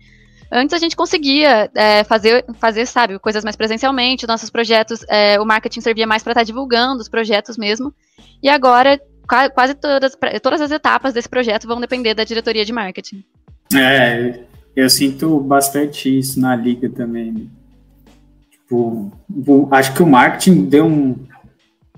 [0.51, 5.45] Antes a gente conseguia é, fazer, fazer, sabe, coisas mais presencialmente, nossos projetos, é, o
[5.45, 7.93] marketing servia mais para estar tá divulgando os projetos mesmo.
[8.41, 8.99] E agora,
[9.53, 13.23] quase todas, todas as etapas desse projeto vão depender da diretoria de marketing.
[13.73, 14.39] É,
[14.75, 17.49] eu sinto bastante isso na liga também.
[18.49, 19.11] Tipo,
[19.71, 21.15] acho que o marketing deu um,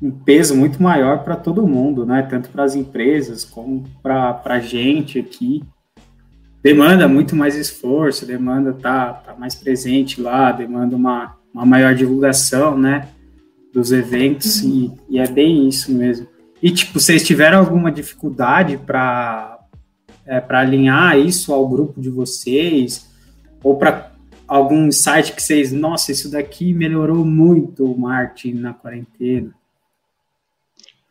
[0.01, 2.21] um peso muito maior para todo mundo, né?
[2.23, 5.63] Tanto para as empresas como para a gente aqui
[6.63, 12.77] demanda muito mais esforço, demanda tá, tá mais presente lá, demanda uma, uma maior divulgação,
[12.77, 13.07] né,
[13.73, 14.95] dos eventos uhum.
[15.09, 16.27] e, e, é bem isso mesmo.
[16.61, 19.59] E tipo, vocês tiveram alguma dificuldade para
[20.25, 23.09] é, alinhar isso ao grupo de vocês
[23.63, 24.11] ou para
[24.47, 29.53] algum site que vocês, nossa, isso daqui melhorou muito o marketing na quarentena?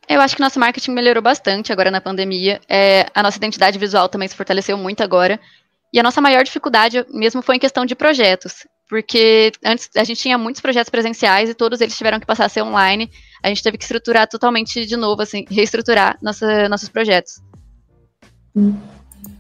[0.09, 2.61] Eu acho que nosso marketing melhorou bastante agora na pandemia.
[2.69, 5.39] É, a nossa identidade visual também se fortaleceu muito agora.
[5.93, 8.67] E a nossa maior dificuldade mesmo foi em questão de projetos.
[8.89, 12.49] Porque antes a gente tinha muitos projetos presenciais e todos eles tiveram que passar a
[12.49, 13.09] ser online.
[13.43, 17.41] A gente teve que estruturar totalmente de novo, assim, reestruturar nossa, nossos projetos.
[18.55, 18.75] Hum.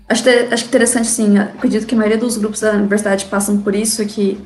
[0.08, 1.38] Acho, acho interessante, sim.
[1.38, 4.40] Acredito que a maioria dos grupos da universidade passam por isso, que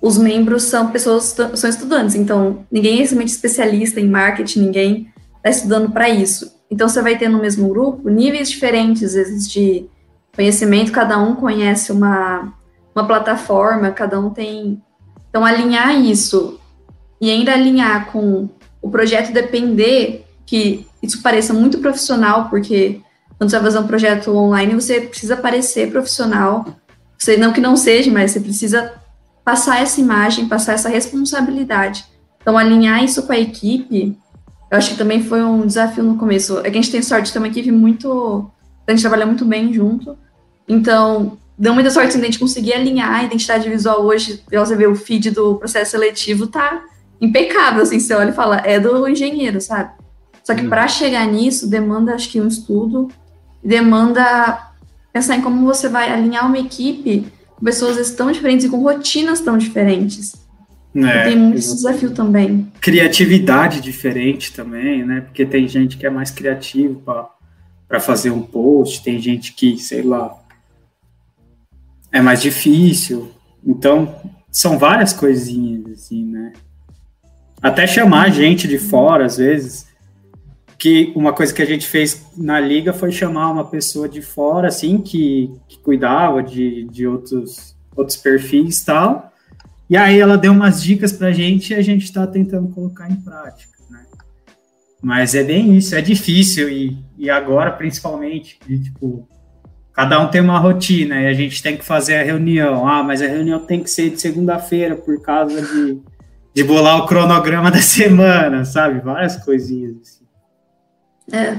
[0.00, 5.50] os membros são pessoas, são estudantes, então ninguém é realmente especialista em marketing, ninguém está
[5.50, 6.54] estudando para isso.
[6.70, 9.86] Então, você vai ter no mesmo grupo níveis diferentes, às vezes, de
[10.34, 12.52] conhecimento, cada um conhece uma,
[12.94, 14.82] uma plataforma, cada um tem.
[15.28, 16.58] Então, alinhar isso
[17.20, 18.48] e ainda alinhar com
[18.86, 23.00] o projeto depender que isso pareça muito profissional, porque
[23.38, 26.64] quando você vai fazer um projeto online, você precisa parecer profissional.
[27.18, 28.94] Você, não que não seja, mas você precisa
[29.44, 32.04] passar essa imagem, passar essa responsabilidade.
[32.40, 34.16] Então, alinhar isso com a equipe
[34.70, 36.58] eu acho que também foi um desafio no começo.
[36.58, 38.50] É que a gente tem sorte de ter uma equipe muito.
[38.86, 40.16] A gente trabalha muito bem junto.
[40.68, 44.42] Então, deu muita sorte assim, de a gente conseguir alinhar a identidade visual hoje.
[44.50, 46.84] Você vê o feed do processo seletivo, tá
[47.20, 49.90] impecável, assim, você olha e fala, é do engenheiro, sabe?
[50.44, 50.68] Só que hum.
[50.68, 53.08] para chegar nisso, demanda, acho que, um estudo,
[53.62, 54.70] demanda
[55.12, 57.26] pensar em como você vai alinhar uma equipe
[57.56, 60.46] com pessoas tão diferentes e com rotinas tão diferentes.
[60.94, 62.72] É, tem muito desafio também.
[62.80, 65.20] Criatividade diferente também, né?
[65.22, 67.02] Porque tem gente que é mais criativo
[67.86, 70.38] para fazer um post, tem gente que, sei lá,
[72.10, 73.30] é mais difícil.
[73.66, 74.14] Então,
[74.50, 76.52] são várias coisinhas, assim, né?
[77.60, 79.86] Até chamar gente de fora, às vezes.
[80.78, 84.68] Que uma coisa que a gente fez na liga foi chamar uma pessoa de fora,
[84.68, 89.32] assim, que, que cuidava de, de outros, outros perfis e tal
[89.88, 93.08] e aí ela deu umas dicas para a gente e a gente está tentando colocar
[93.08, 93.72] em prática.
[93.88, 94.04] Né?
[95.00, 99.28] Mas é bem isso, é difícil e, e agora principalmente, de, tipo,
[99.92, 102.86] cada um tem uma rotina e a gente tem que fazer a reunião.
[102.86, 106.00] Ah, mas a reunião tem que ser de segunda-feira por causa de,
[106.56, 109.00] de bolar o cronograma da semana, sabe?
[109.00, 110.24] Várias coisinhas assim.
[111.30, 111.58] É.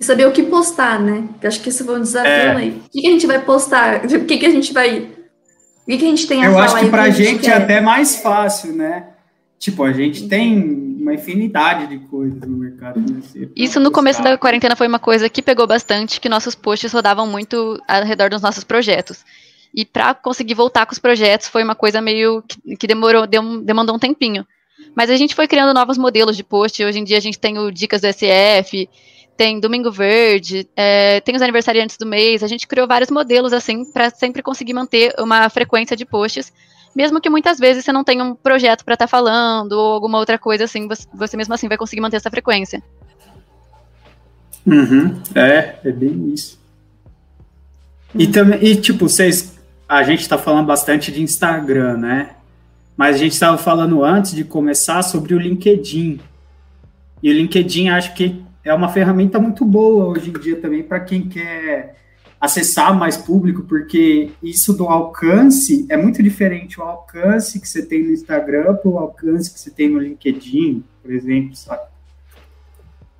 [0.00, 1.28] E saber o que postar, né?
[1.42, 2.56] Eu acho que esse foi um desafio é.
[2.56, 2.70] aí.
[2.70, 4.00] O que, que a gente vai postar?
[4.16, 5.10] O que, que a gente vai
[5.80, 7.54] o que, que a gente tem a Eu falar acho que para a gente, é
[7.54, 9.08] até mais fácil, né?
[9.58, 10.56] Tipo, a gente tem
[11.00, 13.50] uma infinidade de coisas no mercado financeiro.
[13.56, 17.26] Isso no começo da quarentena foi uma coisa que pegou bastante, que nossos posts rodavam
[17.26, 19.24] muito ao redor dos nossos projetos.
[19.74, 23.62] E para conseguir voltar com os projetos foi uma coisa meio que, que demorou, deu,
[23.62, 24.46] demandou um tempinho.
[24.94, 26.82] Mas a gente foi criando novos modelos de post.
[26.84, 28.88] Hoje em dia a gente tem o Dicas do SF,
[29.36, 32.42] tem Domingo Verde, é, tem os aniversariantes do mês.
[32.42, 36.52] A gente criou vários modelos assim para sempre conseguir manter uma frequência de posts,
[36.94, 40.18] mesmo que muitas vezes você não tenha um projeto para estar tá falando ou alguma
[40.18, 42.82] outra coisa assim, você, você, mesmo assim vai conseguir manter essa frequência.
[44.66, 46.58] Uhum, é, é bem isso.
[48.14, 49.58] E também, e tipo, vocês,
[49.90, 52.30] a gente está falando bastante de Instagram, né?
[52.96, 56.20] Mas a gente estava falando antes de começar sobre o LinkedIn.
[57.20, 61.00] E o LinkedIn acho que é uma ferramenta muito boa hoje em dia também para
[61.00, 61.96] quem quer
[62.40, 68.04] acessar mais público, porque isso do alcance é muito diferente o alcance que você tem
[68.04, 71.89] no Instagram para o alcance que você tem no LinkedIn, por exemplo, sabe?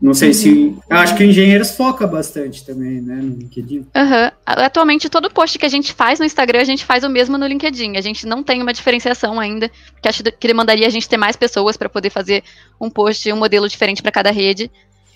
[0.00, 0.34] Não sei uhum.
[0.34, 0.76] se.
[0.88, 3.80] Eu acho que engenheiros foca bastante também, né, no LinkedIn.
[3.80, 4.30] Uhum.
[4.46, 7.46] Atualmente, todo post que a gente faz no Instagram, a gente faz o mesmo no
[7.46, 7.98] LinkedIn.
[7.98, 11.36] A gente não tem uma diferenciação ainda, porque acho que demandaria a gente ter mais
[11.36, 12.42] pessoas para poder fazer
[12.80, 14.70] um post, um modelo diferente para cada rede.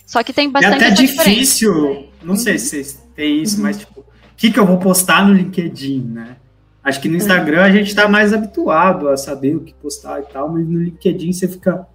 [0.05, 0.85] Só que tem bastante.
[0.85, 2.09] É até difícil, diferença.
[2.23, 3.63] não sei se vocês têm isso, uhum.
[3.63, 4.05] mas tipo, o
[4.37, 6.37] que, que eu vou postar no LinkedIn, né?
[6.85, 10.25] Acho que no Instagram a gente está mais habituado a saber o que postar e
[10.25, 11.87] tal, mas no LinkedIn você fica.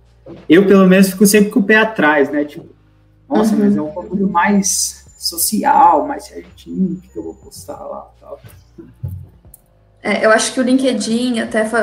[0.48, 2.44] Eu, pelo menos, fico sempre com o pé atrás, né?
[2.46, 2.79] Tipo,
[3.30, 3.60] nossa, uhum.
[3.60, 8.10] mas é um bagulho mais social, mais certinho, o que, que eu vou postar lá
[8.16, 8.40] e tal.
[10.02, 11.80] É, eu acho que o LinkedIn, até foi,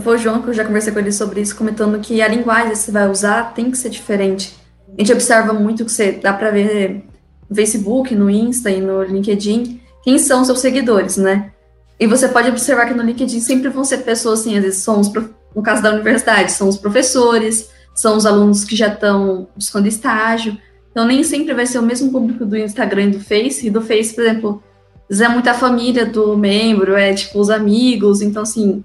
[0.00, 2.70] foi o João que eu já conversei com ele sobre isso, comentando que a linguagem
[2.70, 4.56] que você vai usar tem que ser diferente.
[4.96, 7.04] A gente observa muito que você dá para ver
[7.48, 11.52] no Facebook, no Insta e no LinkedIn quem são seus seguidores, né?
[12.00, 14.98] E você pode observar que no LinkedIn sempre vão ser pessoas assim, às vezes são
[14.98, 15.12] os,
[15.54, 20.58] no caso da universidade, são os professores, são os alunos que já estão buscando estágio.
[20.92, 23.66] Então nem sempre vai ser o mesmo público do Instagram e do Face.
[23.66, 24.62] E do Face, por exemplo,
[25.10, 28.22] é muita família do membro, é tipo os amigos.
[28.22, 28.84] Então, assim,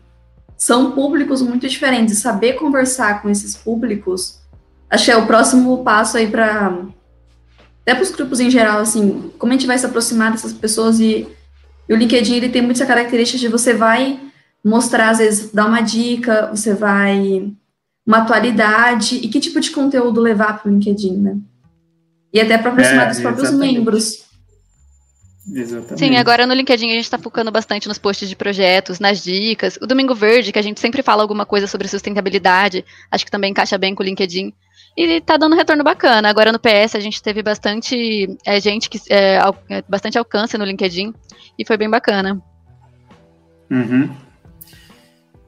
[0.57, 2.17] são públicos muito diferentes.
[2.17, 4.39] Saber conversar com esses públicos
[4.89, 6.85] acho que é o próximo passo aí para
[7.81, 10.99] até para os grupos em geral, assim, como a gente vai se aproximar dessas pessoas
[10.99, 11.25] e,
[11.87, 14.19] e, o LinkedIn ele tem muita característica de você vai
[14.63, 17.53] mostrar, às vezes, dar uma dica, você vai
[18.05, 21.37] uma atualidade e que tipo de conteúdo levar para o LinkedIn, né?
[22.33, 23.77] E até para aproximar é, dos próprios exatamente.
[23.77, 24.27] membros.
[25.53, 25.99] Exatamente.
[25.99, 29.77] Sim, agora no LinkedIn a gente está focando bastante nos posts de projetos, nas dicas.
[29.81, 33.51] O Domingo Verde, que a gente sempre fala alguma coisa sobre sustentabilidade, acho que também
[33.51, 34.53] encaixa bem com o LinkedIn.
[34.97, 36.27] E tá dando retorno bacana.
[36.27, 38.99] Agora no PS a gente teve bastante é, gente que.
[39.09, 41.13] É, al, é, bastante alcance no LinkedIn
[41.57, 42.41] e foi bem bacana.
[43.69, 44.09] Uhum.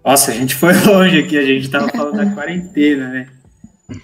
[0.05, 3.27] Nossa, a gente foi longe aqui, a gente tava falando da quarentena, né?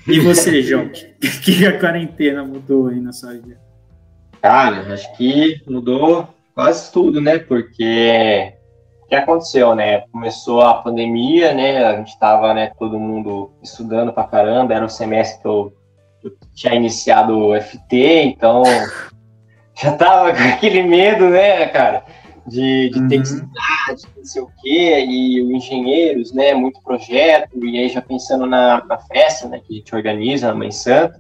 [0.08, 3.60] E você, João, o que, a quarentena mudou aí na sua vida?
[4.42, 7.38] Cara, acho que mudou quase tudo, né?
[7.38, 8.54] Porque
[9.04, 10.02] o que aconteceu, né?
[10.12, 11.86] Começou a pandemia, né?
[11.86, 15.74] A gente estava, né, todo mundo estudando pra caramba, era o semestre que eu,
[16.24, 18.64] eu tinha iniciado o FT, então
[19.80, 22.04] já tava com aquele medo, né, cara?
[22.48, 23.08] De, de uhum.
[23.08, 27.80] ter que estudar, de não sei o quê, e os engenheiros, né, muito projeto, e
[27.80, 31.18] aí já pensando na, na festa, né, que a gente organiza na Mãe Santa,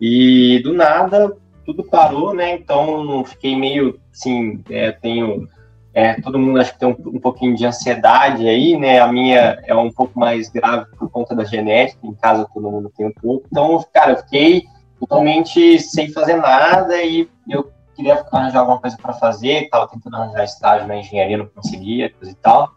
[0.00, 1.36] e do nada
[1.66, 5.48] tudo parou, né, então fiquei meio, assim, é, tenho
[5.94, 8.98] é, todo mundo acho que tem um, um, pouquinho de ansiedade aí, né?
[8.98, 12.92] A minha é um pouco mais grave por conta da genética, em casa todo mundo
[12.96, 13.46] tem um pouco.
[13.46, 14.64] Então, cara, eu fiquei
[14.98, 20.44] totalmente sem fazer nada e eu queria arranjar alguma coisa para fazer, estava tentando arranjar
[20.44, 22.72] estágio na engenharia, não conseguia, coisa e tal.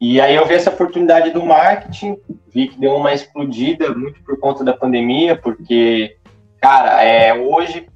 [0.00, 2.18] E aí eu vi essa oportunidade do marketing,
[2.48, 6.16] vi que deu uma explodida muito por conta da pandemia, porque,
[6.60, 7.88] cara, é, hoje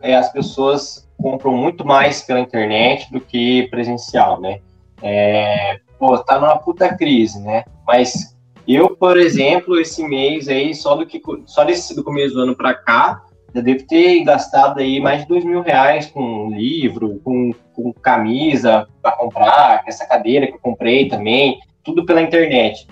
[0.00, 4.60] é, as pessoas compram muito mais pela internet do que presencial, né?
[5.02, 7.64] É, pô, tá numa puta crise, né?
[7.86, 8.36] Mas
[8.66, 12.56] eu, por exemplo, esse mês aí, só do que só desse do começo do ano
[12.56, 13.22] para cá,
[13.54, 18.88] já devo ter gastado aí mais de dois mil reais com livro, com, com camisa
[19.02, 22.86] para comprar, essa cadeira que eu comprei também, tudo pela internet.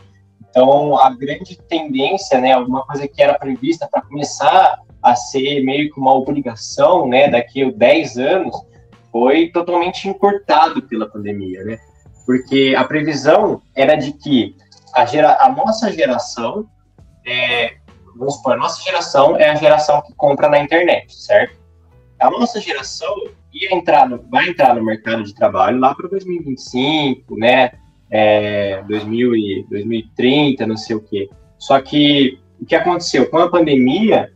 [0.49, 5.91] Então, a grande tendência, né, alguma coisa que era prevista para começar a ser meio
[5.91, 8.57] que uma obrigação, né, daqui a 10 anos,
[9.11, 11.79] foi totalmente encurtado pela pandemia, né?
[12.27, 14.55] Porque a previsão era de que
[14.95, 16.67] a, gera, a nossa geração
[17.27, 17.75] é,
[18.21, 21.59] vamos supor, a nossa geração é a geração que compra na internet, certo?
[22.21, 23.15] A nossa geração
[23.53, 27.73] ia entrar no, vai entrar no mercado de trabalho lá para 2025, né?
[28.11, 31.31] É, 2000 e 2030, não sei o quê.
[31.59, 34.31] Só que o que aconteceu com a pandemia,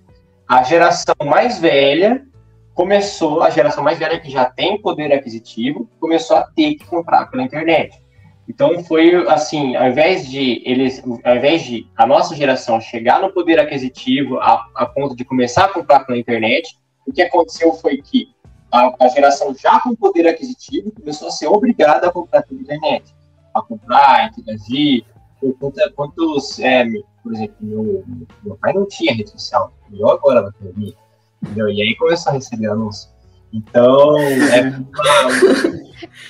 [0.48, 2.24] a geração mais velha
[2.72, 7.26] começou, a geração mais velha que já tem poder aquisitivo, começou a ter que comprar
[7.26, 8.00] pela internet.
[8.48, 13.32] Então foi assim, ao invés de eles, ao invés de a nossa geração chegar no
[13.32, 16.76] poder aquisitivo a, a ponto de começar a comprar pela internet,
[17.06, 18.28] o que aconteceu foi que
[18.70, 23.14] a, a, geração já com poder aquisitivo começou a ser obrigada a comprar pela internet,
[23.54, 25.04] a comprar, interagir.
[25.58, 26.84] Quantos, quantos é,
[27.22, 28.04] por exemplo, meu,
[28.42, 30.94] meu pai não tinha rede social, eu agora na pandemia,
[31.42, 31.68] entendeu?
[31.68, 33.13] E aí começou a receber anúncios.
[33.54, 34.68] Então, é,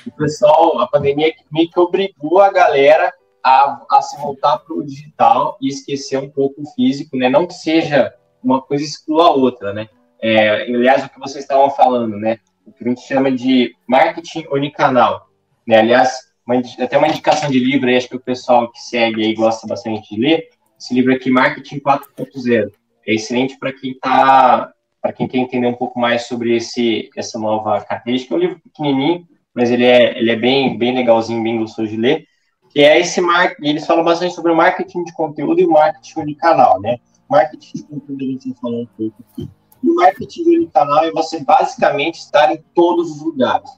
[0.06, 3.10] o pessoal, a pandemia meio que obrigou a galera
[3.42, 7.30] a, a se voltar para o digital e esquecer um pouco o físico, né?
[7.30, 8.12] Não que seja
[8.42, 9.88] uma coisa exclua a outra, né?
[10.20, 12.38] É, aliás, o que vocês estavam falando, né?
[12.66, 15.26] O que a gente chama de marketing unicanal,
[15.66, 15.78] né?
[15.78, 16.12] Aliás,
[16.46, 19.66] uma, até uma indicação de livro aí, acho que o pessoal que segue aí gosta
[19.66, 20.48] bastante de ler,
[20.78, 22.70] esse livro aqui, Marketing 4.0.
[23.06, 24.73] É excelente para quem está
[25.04, 28.60] para quem quer entender um pouco mais sobre esse, essa nova característica, é um livro
[28.60, 32.24] pequenininho, mas ele é, ele é bem, bem legalzinho, bem gostoso de ler,
[32.70, 36.24] que é esse marketing, eles falam bastante sobre o marketing de conteúdo e o marketing
[36.24, 36.96] de canal, né?
[37.28, 39.46] Marketing de conteúdo a gente já falou um pouco aqui.
[39.82, 43.70] E o marketing de canal é você basicamente estar em todos os lugares.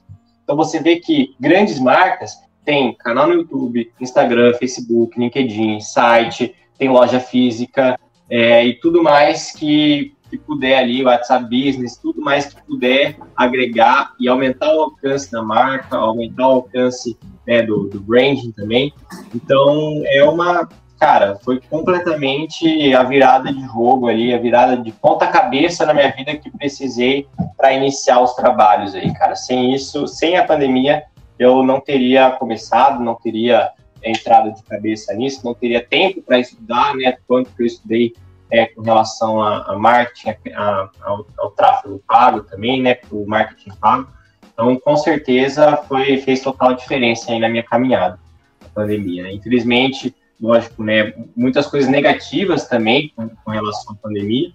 [0.45, 6.87] Então você vê que grandes marcas têm canal no YouTube, Instagram, Facebook, LinkedIn, site, tem
[6.87, 7.99] loja física
[8.29, 14.13] é, e tudo mais que que puder ali, WhatsApp Business, tudo mais que puder agregar
[14.19, 18.93] e aumentar o alcance da marca, aumentar o alcance né, do, do branding também.
[19.33, 20.67] Então, é uma,
[20.99, 26.11] cara, foi completamente a virada de jogo ali, a virada de ponta cabeça na minha
[26.11, 29.35] vida que precisei para iniciar os trabalhos aí, cara.
[29.35, 31.03] Sem isso, sem a pandemia,
[31.39, 33.71] eu não teria começado, não teria
[34.03, 37.17] entrado de cabeça nisso, não teria tempo para estudar, né?
[37.27, 38.13] Quanto que eu estudei
[38.51, 43.27] é, com relação a, a marketing, a, ao, ao, tráfego pago também, né, para o
[43.27, 44.07] marketing pago.
[44.53, 48.19] Então, com certeza, foi, fez total diferença aí na minha caminhada,
[48.65, 49.23] a pandemia.
[49.23, 49.33] Né?
[49.33, 54.51] Infelizmente, lógico, né, muitas coisas negativas também com, com relação à pandemia,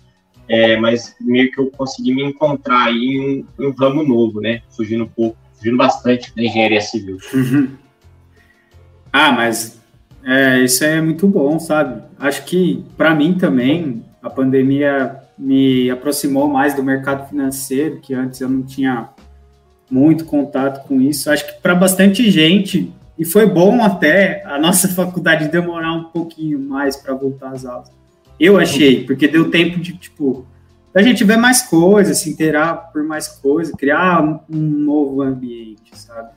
[0.49, 4.63] é, mas meio que eu consegui me encontrar aí em um, um ramo novo, né,
[4.75, 7.19] fugindo um pouco, fugindo bastante da engenharia civil.
[7.33, 7.77] Uhum.
[9.13, 9.82] Ah, mas
[10.25, 12.03] é, isso é muito bom, sabe?
[12.19, 18.41] Acho que, para mim também, a pandemia me aproximou mais do mercado financeiro, que antes
[18.41, 19.09] eu não tinha
[19.91, 21.31] muito contato com isso.
[21.31, 26.59] Acho que para bastante gente, e foi bom até a nossa faculdade demorar um pouquinho
[26.59, 27.91] mais para voltar às aulas.
[28.39, 30.47] Eu achei, porque deu tempo de, tipo,
[30.95, 36.31] a gente ver mais coisas, se inteirar por mais coisas, criar um novo ambiente, sabe?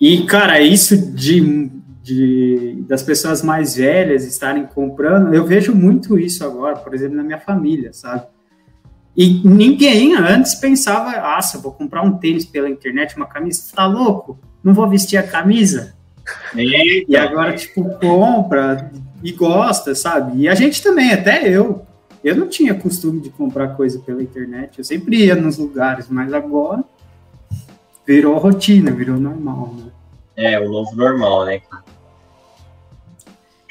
[0.00, 1.70] E, cara, isso de
[2.08, 7.22] de, das pessoas mais velhas estarem comprando, eu vejo muito isso agora, por exemplo, na
[7.22, 8.26] minha família, sabe?
[9.14, 14.38] E ninguém antes pensava, nossa, vou comprar um tênis pela internet, uma camisa, tá louco?
[14.62, 15.94] Não vou vestir a camisa?
[16.54, 17.10] Eita.
[17.10, 18.90] E agora, tipo, compra
[19.22, 20.42] e gosta, sabe?
[20.42, 21.82] E a gente também, até eu.
[22.22, 26.32] Eu não tinha costume de comprar coisa pela internet, eu sempre ia nos lugares, mas
[26.32, 26.82] agora
[28.06, 29.90] virou rotina, virou normal, né?
[30.36, 31.97] É, o novo normal, né, cara?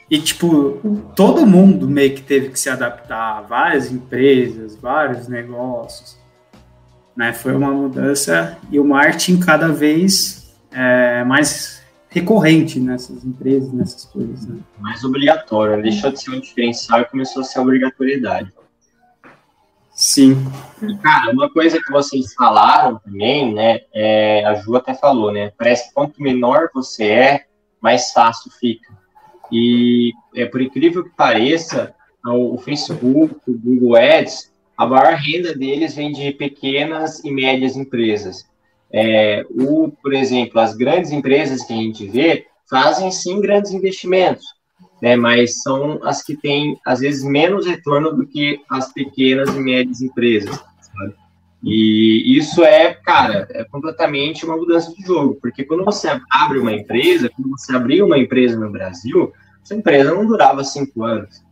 [0.09, 0.79] E, tipo,
[1.15, 6.17] todo mundo meio que teve que se adaptar, várias empresas, vários negócios.
[7.15, 7.33] Né?
[7.33, 14.47] Foi uma mudança e o marketing cada vez é, mais recorrente nessas empresas, nessas coisas.
[14.47, 14.59] Né?
[14.79, 15.83] Mais obrigatório, né?
[15.83, 18.53] deixou de ser um diferencial e começou a ser obrigatoriedade.
[19.97, 20.35] Sim.
[20.81, 25.51] E, cara, uma coisa que vocês falaram também, né, é, a Ju até falou, né,
[25.57, 27.45] parece que quanto menor você é,
[27.81, 28.93] mais fácil fica.
[29.51, 31.93] E, é, por incrível que pareça,
[32.25, 38.45] o Facebook, o Google Ads, a maior renda deles vem de pequenas e médias empresas.
[38.91, 44.45] É, o, por exemplo, as grandes empresas que a gente vê fazem sim grandes investimentos,
[45.01, 49.59] né, mas são as que têm, às vezes, menos retorno do que as pequenas e
[49.59, 50.55] médias empresas.
[50.81, 51.15] Sabe?
[51.63, 56.71] E isso é, cara, é completamente uma mudança de jogo, porque quando você abre uma
[56.71, 59.33] empresa, quando você abriu uma empresa no Brasil,
[59.63, 61.43] essa empresa não durava cinco anos.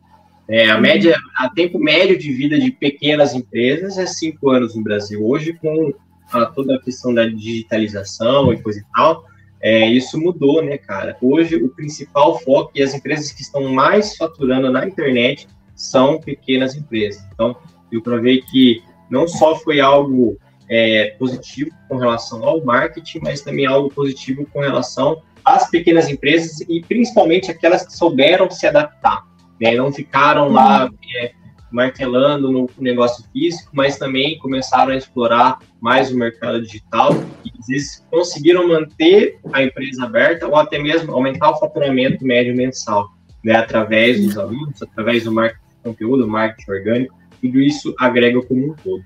[0.47, 4.83] É, a média, a tempo médio de vida de pequenas empresas é cinco anos no
[4.83, 5.25] Brasil.
[5.25, 5.91] Hoje, com
[6.31, 9.25] a, toda a questão da digitalização e coisa e tal,
[9.59, 11.17] é, isso mudou, né, cara?
[11.19, 16.75] Hoje, o principal foco e as empresas que estão mais faturando na internet são pequenas
[16.75, 17.25] empresas.
[17.33, 17.57] Então,
[17.91, 18.83] eu provei que
[19.15, 20.37] não só foi algo
[20.69, 26.59] é, positivo com relação ao marketing, mas também algo positivo com relação às pequenas empresas
[26.67, 29.23] e principalmente aquelas que souberam se adaptar,
[29.61, 29.73] né?
[29.75, 31.31] Não ficaram lá é,
[31.71, 37.13] martelando no negócio físico, mas também começaram a explorar mais o mercado digital
[37.45, 42.53] e às vezes conseguiram manter a empresa aberta ou até mesmo aumentar o faturamento médio
[42.53, 43.07] mensal,
[43.43, 43.55] né?
[43.55, 48.75] Através dos alunos, através do marketing de conteúdo, marketing orgânico tudo isso agrega como um
[48.75, 49.03] todo.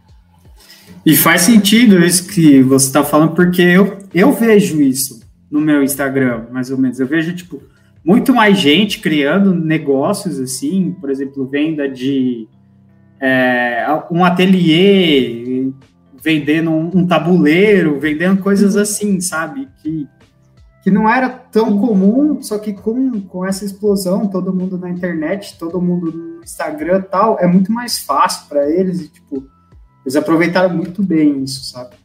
[1.06, 5.82] E faz sentido isso que você está falando, porque eu, eu vejo isso no meu
[5.84, 7.00] Instagram, mais ou menos.
[7.00, 7.62] Eu vejo, tipo,
[8.04, 12.48] muito mais gente criando negócios assim, por exemplo, venda de
[13.20, 15.70] é, um ateliê,
[16.22, 19.68] vendendo um, um, tabuleiro, vendendo coisas assim, sabe?
[19.82, 20.08] Que
[20.82, 25.58] que não era tão comum, só que com, com essa explosão, todo mundo na internet,
[25.58, 29.46] todo mundo no Instagram e tal, é muito mais fácil para eles e, tipo,
[30.06, 31.96] eles aproveitaram muito bem isso, sabe?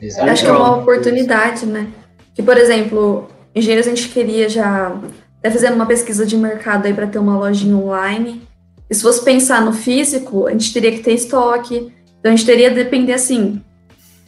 [0.00, 0.32] Exatamente.
[0.32, 1.88] Acho que é uma oportunidade, né?
[2.34, 4.96] Que, por exemplo, engenheiros a gente queria já
[5.38, 8.42] até fazendo uma pesquisa de mercado aí para ter uma lojinha online.
[8.88, 12.46] E se fosse pensar no físico, a gente teria que ter estoque, então a gente
[12.46, 13.60] teria que depender assim.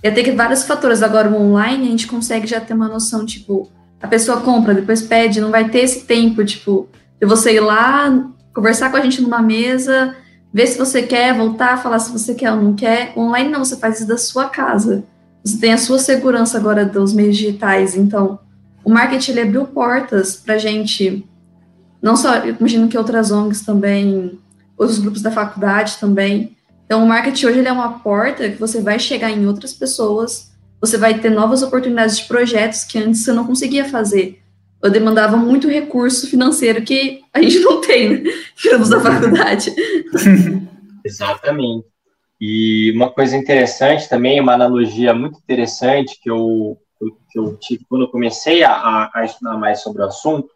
[0.03, 1.03] Ia ter que vários fatores.
[1.03, 3.71] Agora, o online, a gente consegue já ter uma noção, tipo,
[4.01, 6.89] a pessoa compra, depois pede, não vai ter esse tempo, tipo,
[7.21, 10.15] de você ir lá, conversar com a gente numa mesa,
[10.53, 13.13] ver se você quer, voltar, falar se você quer ou não quer.
[13.17, 15.05] Online não, você faz isso da sua casa.
[15.45, 17.97] Você tem a sua segurança agora dos meios digitais.
[17.97, 18.39] Então,
[18.85, 21.27] o marketing abriu portas para gente,
[22.01, 24.39] não só, eu imagino que outras ONGs também,
[24.77, 26.57] outros grupos da faculdade também.
[26.85, 30.56] Então, o marketing hoje ele é uma porta que você vai chegar em outras pessoas
[30.81, 34.43] você vai ter novas oportunidades de projetos que antes você não conseguia fazer.
[34.83, 38.31] Eu demandava muito recurso financeiro que a gente não tem, né?
[38.57, 39.75] Tiramos da faculdade.
[41.05, 41.87] Exatamente.
[42.41, 46.77] E uma coisa interessante também, uma analogia muito interessante que eu,
[47.31, 50.49] que eu tive quando eu comecei a, a, estudar mais sobre o assunto,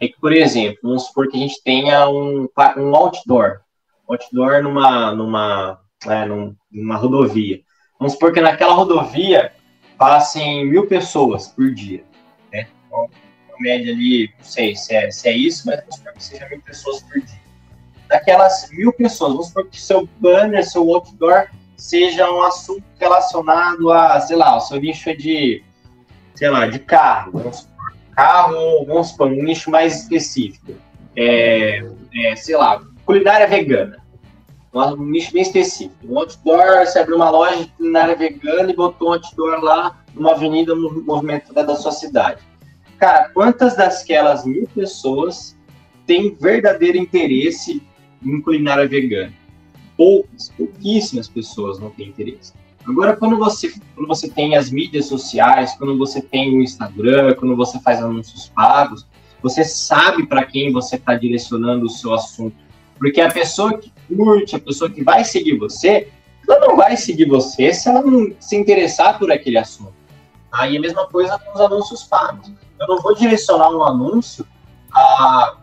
[0.00, 3.60] é que, por exemplo, vamos supor que a gente tenha um, um outdoor,
[4.08, 6.24] outdoor numa, numa, é,
[6.70, 7.60] numa rodovia.
[7.98, 9.52] Vamos supor que naquela rodovia
[9.98, 12.04] passem mil pessoas por dia,
[12.52, 12.66] né?
[12.86, 13.08] Então,
[13.48, 16.48] uma média ali, não sei se é, se é isso, mas vamos supor que seja
[16.48, 17.40] mil pessoas por dia.
[18.08, 24.20] Daquelas mil pessoas, vamos supor que seu banner, seu outdoor seja um assunto relacionado a,
[24.20, 25.62] sei lá, o seu nicho é de,
[26.34, 30.72] sei lá, de carro, vamos supor, carro, vamos supor, um nicho mais específico,
[31.16, 31.82] é,
[32.14, 34.05] é sei lá, culinária vegana
[34.84, 35.94] um nicho bem específico.
[36.08, 40.32] Um outdoor, você abriu uma loja de culinária vegana e botou um outdoor lá numa
[40.32, 42.42] avenida movimentada da sua cidade.
[42.98, 45.56] Cara, quantas daquelas mil pessoas
[46.06, 47.82] têm verdadeiro interesse
[48.24, 49.32] em culinária vegana?
[49.96, 52.52] Poucas, pouquíssimas pessoas não têm interesse.
[52.86, 57.56] Agora, quando você, quando você tem as mídias sociais, quando você tem o Instagram, quando
[57.56, 59.06] você faz anúncios pagos,
[59.42, 62.56] você sabe para quem você está direcionando o seu assunto.
[62.98, 66.08] Porque a pessoa que curte, a pessoa que vai seguir você,
[66.48, 69.94] ela não vai seguir você se ela não se interessar por aquele assunto.
[70.52, 70.78] Aí tá?
[70.78, 72.50] a mesma coisa com os anúncios pagos.
[72.78, 74.46] Eu não vou direcionar um anúncio
[74.92, 75.56] a,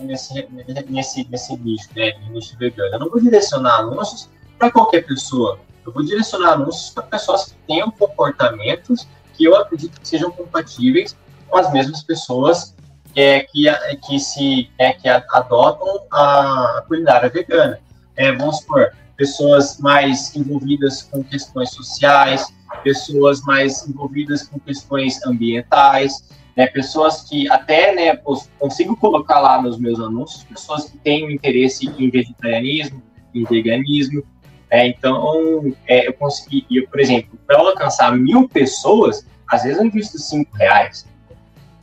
[0.00, 0.46] nesse,
[0.88, 2.94] nesse, nesse nicho, né, nicho vegano.
[2.94, 5.58] Eu não vou direcionar anúncios para qualquer pessoa.
[5.84, 11.16] Eu vou direcionar anúncios para pessoas que tenham comportamentos que eu acredito que sejam compatíveis
[11.48, 12.73] com as mesmas pessoas
[13.20, 13.64] é, que,
[14.06, 17.78] que, se, é, que adotam a culinária vegana.
[18.16, 22.52] É, vamos supor, pessoas mais envolvidas com questões sociais,
[22.82, 28.20] pessoas mais envolvidas com questões ambientais, né, pessoas que até né,
[28.58, 33.02] consigo colocar lá nos meus anúncios, pessoas que têm interesse em vegetarianismo,
[33.34, 34.22] em veganismo.
[34.70, 39.86] É, então, é, eu consegui, eu, por exemplo, para alcançar mil pessoas, às vezes eu
[39.86, 41.06] invisto cinco reais.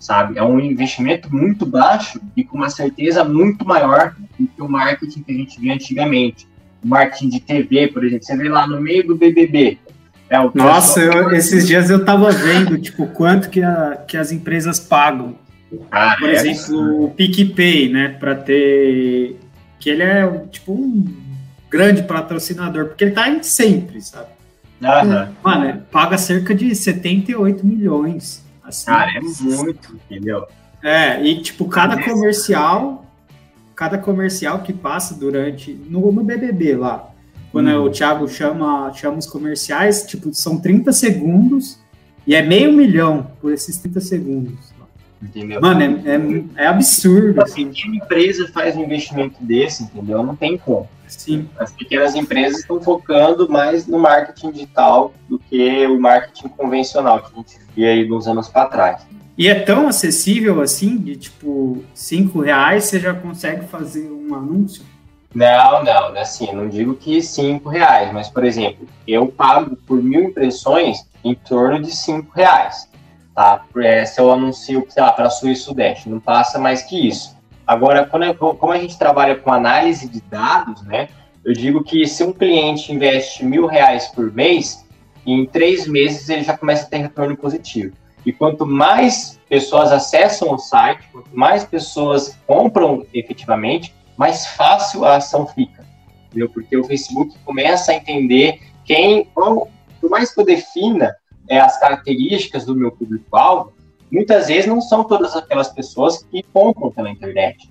[0.01, 0.37] Sabe?
[0.37, 5.21] É um investimento muito baixo e com uma certeza muito maior do que o marketing
[5.21, 6.47] que a gente via antigamente.
[6.83, 9.77] O marketing de TV, por exemplo, você vê lá no meio do BBB.
[10.27, 14.79] É, Nossa, eu, esses dias eu tava vendo, tipo, quanto que, a, que as empresas
[14.79, 15.35] pagam.
[15.91, 19.37] Ah, por é exemplo, o PicPay, né, para ter...
[19.79, 21.05] Que ele é, tipo, um
[21.69, 24.27] grande patrocinador, porque ele tá em sempre, sabe?
[24.81, 25.27] Uhum.
[25.43, 28.40] Mano, paga cerca de 78 milhões.
[28.63, 30.45] Assim, Cara, é muito, entendeu?
[30.83, 33.05] É, e tipo, cada comercial,
[33.75, 35.73] cada comercial que passa durante.
[35.73, 37.11] No, no BBB lá,
[37.51, 37.83] quando hum.
[37.83, 41.79] o Thiago chama, chama os comerciais, tipo, são 30 segundos
[42.25, 44.70] e é meio milhão por esses 30 segundos.
[45.21, 45.61] Entendeu?
[45.61, 47.41] Mano, é, é, é absurdo.
[47.41, 47.67] Assim.
[47.67, 50.23] Pequena empresa faz um investimento desse, entendeu?
[50.23, 50.89] Não tem como.
[51.07, 51.47] Sim.
[51.59, 57.33] As pequenas empresas estão focando mais no marketing digital do que o marketing convencional que
[57.33, 59.01] a gente via aí nos anos para trás.
[59.37, 64.83] E é tão acessível assim, de tipo, cinco reais você já consegue fazer um anúncio?
[65.33, 70.23] Não, não, assim, não digo que cinco reais, mas, por exemplo, eu pago por mil
[70.23, 72.89] impressões em torno de cinco reais,
[73.33, 73.65] tá?
[73.77, 77.35] É, se eu anuncio, sei lá, para Sul e Sudeste, não passa mais que isso.
[77.65, 81.07] Agora, quando é, como a gente trabalha com análise de dados, né,
[81.43, 84.85] eu digo que se um cliente investe mil reais por mês,
[85.25, 87.95] em três meses ele já começa a ter retorno positivo.
[88.25, 95.15] E quanto mais pessoas acessam o site, quanto mais pessoas compram efetivamente, mais fácil a
[95.15, 95.85] ação fica.
[96.27, 96.49] Entendeu?
[96.49, 99.67] Porque o Facebook começa a entender quem, qual,
[99.99, 101.15] por mais que eu defina
[101.51, 103.73] é, as características do meu público-alvo,
[104.09, 107.69] muitas vezes não são todas aquelas pessoas que compram pela internet.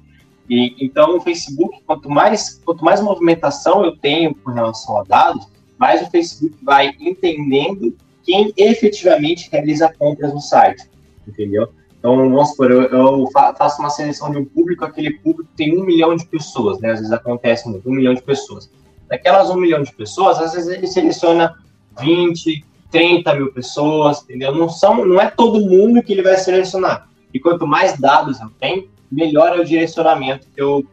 [0.51, 5.49] E, então, o Facebook, quanto mais, quanto mais movimentação eu tenho com relação a dados,
[5.79, 10.85] mais o Facebook vai entendendo quem efetivamente realiza compras no site,
[11.27, 11.71] entendeu?
[11.99, 15.87] Então, vamos supor, eu, eu, faço uma seleção de um público, aquele público tem um
[15.87, 16.91] milhão de pessoas, né?
[16.91, 18.71] Às vezes acontece muito, um milhão de pessoas.
[19.09, 21.55] Daquelas um milhão de pessoas, às vezes ele seleciona
[21.99, 24.55] 20, 30 mil pessoas, entendeu?
[24.55, 27.09] Não, são, não é todo mundo que ele vai selecionar.
[27.33, 30.85] E quanto mais dados eu tenho, melhor é o direcionamento que, eu,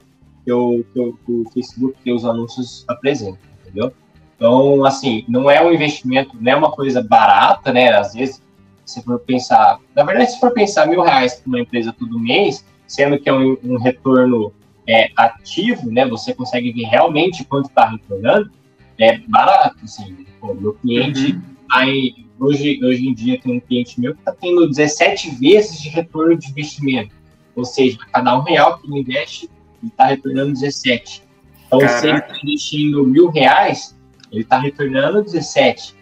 [0.43, 3.91] que, eu, que, eu, que o Facebook, que os anúncios apresentam, entendeu?
[4.36, 7.89] Então, assim, não é um investimento, não é uma coisa barata, né?
[7.89, 8.41] Às vezes,
[8.86, 12.64] se for pensar, na verdade, se for pensar mil reais para uma empresa todo mês,
[12.86, 14.54] sendo que é um, um retorno
[14.88, 16.06] é, ativo, né?
[16.06, 18.52] Você consegue ver realmente quanto está retornando,
[19.00, 20.26] é barato, assim.
[20.39, 24.32] Pô, meu cliente uhum Aí, hoje, hoje em dia, tem um cliente meu que está
[24.32, 27.15] tendo 17 vezes de retorno de investimento.
[27.55, 29.49] Ou seja, a cada um real que ele investe,
[29.82, 31.24] ele está retornando 17.
[31.65, 31.99] Então, Caraca.
[31.99, 33.95] se ele está investindo mil reais,
[34.32, 35.95] ele está retornando 17.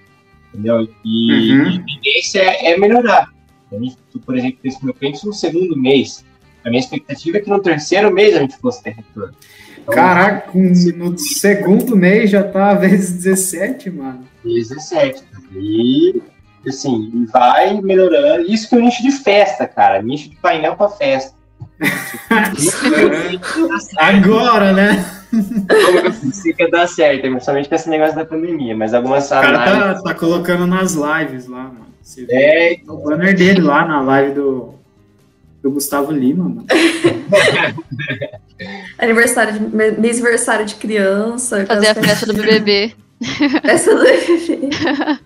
[0.54, 0.88] Entendeu?
[1.04, 1.68] E, uhum.
[1.68, 3.34] a tendência é, é melhorar.
[4.26, 6.24] Por exemplo, esse meu cliente no segundo mês.
[6.64, 9.36] A minha expectativa é que no terceiro mês a gente fosse ter retorno.
[9.92, 14.26] Caraca, no segundo mês já tá vezes 17, mano.
[14.44, 15.24] Vezes 17.
[15.54, 16.22] E,
[16.68, 18.52] assim, vai melhorando.
[18.52, 20.02] Isso que é o nicho de festa, cara.
[20.02, 21.36] Nicho de painel para festa.
[23.98, 25.06] Agora, né?
[26.32, 30.02] Se que dar certo, principalmente com esse negócio da pandemia, mas algumas O cara tá,
[30.02, 31.86] tá, colocando nas lives lá, mano.
[32.02, 34.76] Você é, o banner dele lá na live do,
[35.66, 36.66] do Gustavo Lima, mano.
[39.00, 39.60] aniversário de,
[40.00, 41.66] mês aniversário de criança.
[41.66, 42.94] Fazer a festa do BBB.
[43.64, 44.70] Festa do BBB.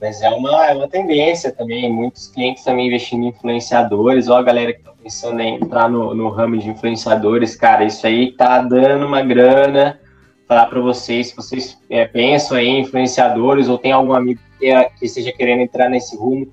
[0.00, 4.42] Mas é uma, é uma tendência também, muitos clientes também investindo em influenciadores, ou a
[4.42, 8.60] galera que está pensando em entrar no, no ramo de influenciadores, cara, isso aí tá
[8.60, 10.00] dando uma grana.
[10.48, 15.06] Falar para vocês, se vocês é, pensam em influenciadores ou tem algum amigo que, que
[15.06, 16.52] esteja querendo entrar nesse rumo,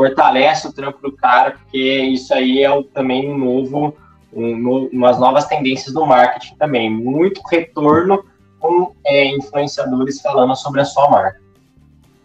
[0.00, 3.94] fortalece o trampo do cara, porque isso aí é também um novo,
[4.32, 6.88] um, umas novas tendências do marketing também.
[6.88, 8.24] Muito retorno
[8.58, 11.38] com é, influenciadores falando sobre a sua marca.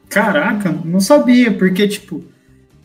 [0.07, 2.23] Caraca, não sabia, porque, tipo,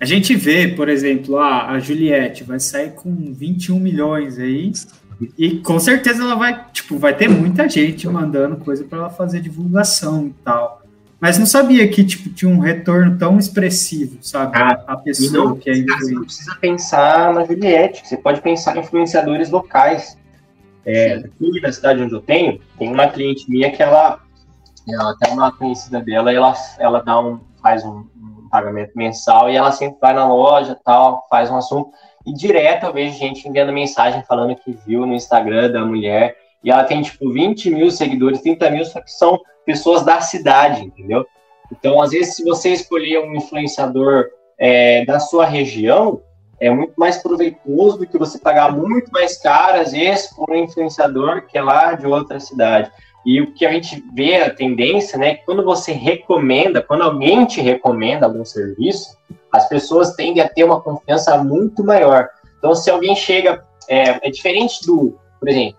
[0.01, 4.73] a gente vê, por exemplo, a, a Juliette vai sair com 21 milhões aí,
[5.39, 9.41] e com certeza ela vai, tipo, vai ter muita gente mandando coisa para ela fazer
[9.41, 10.80] divulgação e tal.
[11.21, 14.57] Mas não sabia que, tipo, tinha um retorno tão expressivo, sabe?
[14.57, 15.75] Ah, a pessoa não, que é.
[15.75, 20.19] Você não precisa pensar na Juliette, você pode pensar em influenciadores locais.
[20.87, 24.19] É, aqui na cidade onde eu tenho, tem uma cliente minha que ela
[24.89, 29.57] ela até uma conhecida dela, ela, ela dá um, faz um, um, pagamento mensal e
[29.57, 31.91] ela sempre vai na loja, tal, faz um assunto.
[32.27, 36.37] E direto eu vejo gente enviando mensagem falando que viu no Instagram da mulher.
[36.63, 39.39] E ela tem, tipo, 20 mil seguidores, 30 mil, só que são
[39.71, 41.25] pessoas da cidade, entendeu?
[41.71, 44.27] Então, às vezes, se você escolher um influenciador
[44.59, 46.21] é, da sua região,
[46.59, 50.57] é muito mais proveitoso do que você pagar muito mais caro, às vezes, por um
[50.57, 52.91] influenciador que é lá de outra cidade.
[53.25, 57.47] E o que a gente vê, a tendência, né, que quando você recomenda, quando alguém
[57.47, 59.17] te recomenda algum serviço,
[59.53, 62.29] as pessoas tendem a ter uma confiança muito maior.
[62.59, 65.79] Então, se alguém chega, é, é diferente do, por exemplo,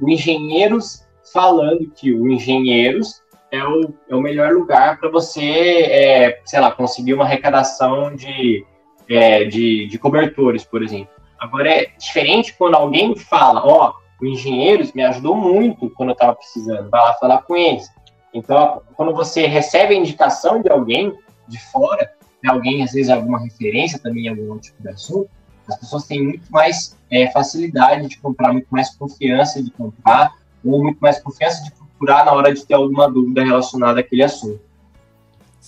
[0.00, 3.23] o engenheiros falando que o engenheiros
[3.54, 8.64] é o, é o melhor lugar para você, é, sei lá, conseguir uma arrecadação de,
[9.08, 11.14] é, de, de cobertores, por exemplo.
[11.38, 16.14] Agora é diferente quando alguém fala, ó, oh, o Engenheiros me ajudou muito quando eu
[16.14, 17.88] estava precisando, vai lá falar com eles.
[18.32, 21.12] Então, quando você recebe a indicação de alguém
[21.46, 22.10] de fora,
[22.42, 25.30] de alguém, às vezes, alguma referência também em algum tipo de assunto,
[25.68, 30.32] as pessoas têm muito mais é, facilidade de comprar, muito mais confiança de comprar,
[30.64, 34.60] ou muito mais confiança de procurar na hora de ter alguma dúvida relacionada àquele assunto.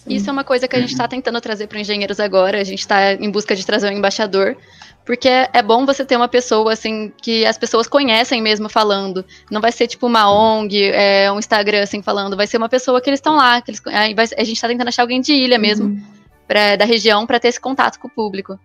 [0.07, 2.61] Isso é uma coisa que a gente está tentando trazer para engenheiros agora.
[2.61, 4.57] A gente está em busca de trazer um embaixador,
[5.05, 9.24] porque é bom você ter uma pessoa assim que as pessoas conhecem mesmo falando.
[9.51, 12.37] Não vai ser tipo uma ONG, é, um Instagram assim falando.
[12.37, 13.61] Vai ser uma pessoa que eles estão lá.
[13.61, 16.03] Que eles, a gente está tentando achar alguém de ilha mesmo, uhum.
[16.47, 18.59] pra, da região, para ter esse contato com o público.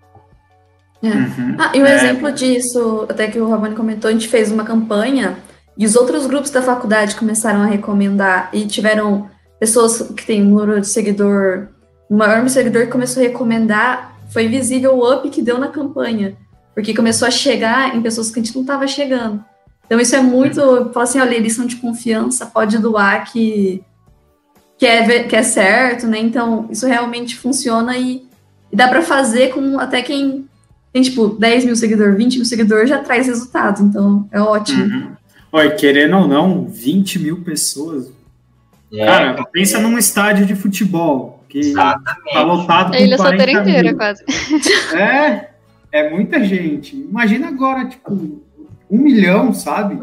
[1.01, 1.07] É.
[1.07, 1.55] Uhum.
[1.57, 1.95] Ah, e um é.
[1.95, 5.39] exemplo disso, até que o Rabani comentou, a gente fez uma campanha
[5.77, 10.49] e os outros grupos da faculdade começaram a recomendar e tiveram pessoas que têm um
[10.49, 11.67] número de seguidor,
[12.09, 16.35] o maior seguidor que começou a recomendar, foi visível o up que deu na campanha,
[16.73, 19.43] porque começou a chegar em pessoas que a gente não estava chegando.
[19.85, 20.61] Então isso é muito,
[20.93, 23.83] fala assim, olha, eles são de confiança, pode doar que,
[24.77, 26.17] que, é, que é certo, né?
[26.19, 28.25] Então isso realmente funciona e,
[28.71, 30.47] e dá para fazer com até quem
[30.93, 34.83] tem tipo 10 mil seguidores, 20 mil seguidores, já traz resultado, então é ótimo.
[34.83, 35.20] Uhum.
[35.51, 38.11] Olha, querendo ou não, 20 mil pessoas
[38.93, 42.33] é, Cara, pensa num estádio de futebol que Exatamente.
[42.33, 43.97] tá lotado com Ilha 40 inteira, mil.
[43.97, 44.23] quase.
[44.93, 45.49] É,
[45.91, 46.95] é muita gente.
[46.95, 48.41] Imagina agora, tipo,
[48.89, 50.01] um milhão, sabe?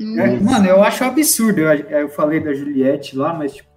[0.00, 1.60] É, mano, eu acho absurdo.
[1.60, 3.68] Eu, eu falei da Juliette lá, mas tipo,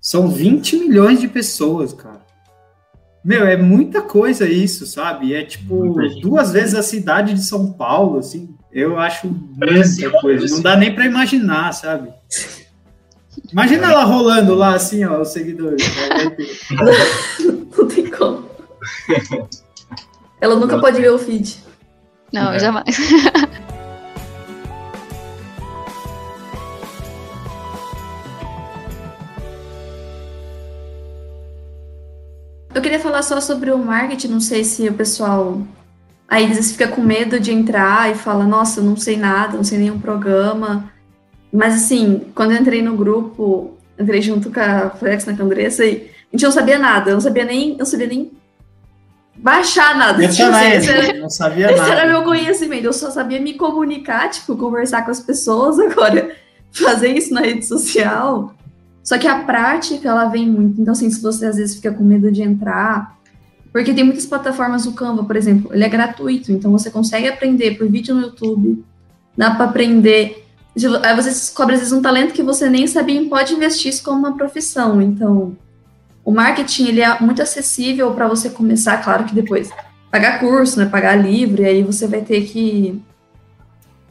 [0.00, 2.20] são 20 milhões de pessoas, cara.
[3.24, 5.34] Meu, é muita coisa isso, sabe?
[5.34, 8.54] É tipo duas vezes a cidade de São Paulo, assim.
[8.72, 10.54] Eu acho muita coisa.
[10.54, 12.10] Não dá nem para imaginar, sabe?
[13.52, 15.82] Imagina ela rolando lá assim, ó, os seguidores.
[17.76, 18.48] Não tem como.
[20.40, 21.58] Ela nunca pode ver o feed.
[22.32, 22.58] Não, é.
[22.58, 22.96] jamais.
[32.74, 35.60] Eu queria falar só sobre o marketing, não sei se o pessoal
[36.32, 39.54] aí às vezes fica com medo de entrar e fala, nossa, eu não sei nada,
[39.54, 40.90] não sei nenhum programa.
[41.52, 46.10] Mas assim, quando eu entrei no grupo, entrei junto com a Flex na Candressa e
[46.32, 48.32] a gente não sabia nada, eu não sabia nem, não sabia nem
[49.36, 50.24] baixar nada.
[50.24, 51.92] Eu tipo, também, esse era, não sabia esse nada.
[51.92, 56.34] Esse era meu conhecimento, eu só sabia me comunicar, tipo, conversar com as pessoas, agora
[56.70, 58.54] fazer isso na rede social.
[59.04, 60.80] Só que a prática, ela vem muito.
[60.80, 63.18] Então, assim, se você às vezes fica com medo de entrar,
[63.72, 67.78] porque tem muitas plataformas, o Canva, por exemplo, ele é gratuito, então você consegue aprender
[67.78, 68.84] por vídeo no YouTube,
[69.36, 70.42] dá para aprender
[70.74, 74.02] Aí você descobre, às vezes, um talento que você nem sabia e pode investir isso
[74.02, 75.02] como uma profissão.
[75.02, 75.56] Então,
[76.24, 79.70] o marketing, ele é muito acessível para você começar, claro que depois
[80.10, 83.00] pagar curso, né, pagar livro, e aí você vai ter que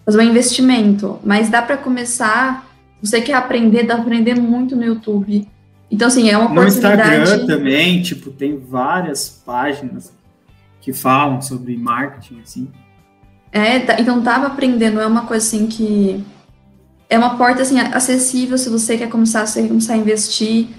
[0.06, 1.20] fazer um investimento.
[1.24, 2.68] Mas dá para começar,
[3.02, 5.48] você quer aprender, dá para aprender muito no YouTube.
[5.92, 7.18] Então, assim, é uma no oportunidade...
[7.18, 10.14] No Instagram também, tipo, tem várias páginas
[10.80, 12.68] que falam sobre marketing, assim.
[13.52, 16.24] É, tá, então tava aprendendo, é uma coisa assim que
[17.10, 20.70] é uma porta assim acessível se você quer começar, você quer começar a investir.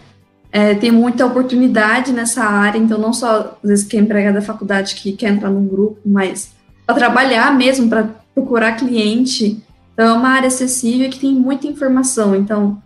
[0.51, 4.43] É, tem muita oportunidade nessa área, então não só às vezes quem é empregado da
[4.43, 6.53] faculdade que quer entrar num grupo, mas
[6.87, 9.63] para trabalhar mesmo, para procurar cliente.
[9.93, 12.35] Então é uma área acessível que tem muita informação.
[12.35, 12.83] Então,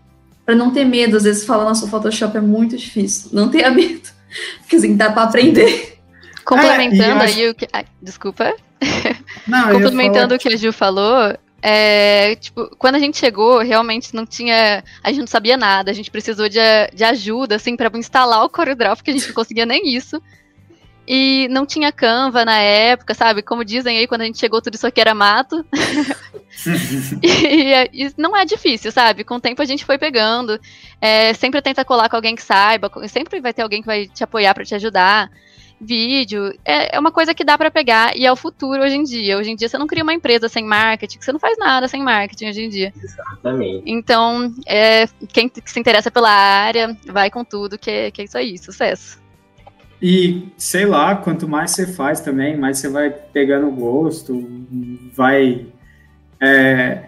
[0.47, 3.30] para não ter medo, às vezes falar nosso Photoshop é muito difícil.
[3.32, 4.09] Não tenha medo,
[4.61, 5.99] porque assim dá para aprender.
[6.44, 7.38] Complementando é, acho...
[7.38, 7.68] aí o que.
[7.72, 8.55] Ah, desculpa.
[9.47, 14.24] Não, Complementando o que a Ju falou, é, tipo, quando a gente chegou, realmente não
[14.24, 14.84] tinha.
[15.03, 16.61] A gente não sabia nada, a gente precisou de,
[16.94, 20.22] de ajuda, assim, para instalar o CorelDRAW, porque a gente não conseguia nem isso.
[21.07, 23.43] E não tinha Canva na época, sabe?
[23.43, 25.65] Como dizem aí, quando a gente chegou, tudo isso aqui era mato.
[27.23, 29.23] e, e, não é difícil, sabe?
[29.23, 30.59] Com o tempo a gente foi pegando.
[31.01, 34.25] É, sempre tenta colar com alguém que saiba, sempre vai ter alguém que vai te
[34.25, 35.31] apoiar para te ajudar
[35.81, 36.53] vídeo.
[36.65, 39.39] É, é uma coisa que dá para pegar e é o futuro hoje em dia.
[39.39, 42.03] Hoje em dia você não cria uma empresa sem marketing, você não faz nada sem
[42.03, 42.93] marketing hoje em dia.
[43.03, 43.83] Exatamente.
[43.87, 48.59] Então, é, quem se interessa pela área, vai com tudo, que, que é isso aí,
[48.59, 49.26] sucesso.
[50.01, 54.47] E sei lá, quanto mais você faz também, mais você vai pegando gosto,
[55.14, 55.66] vai.
[56.40, 57.05] É,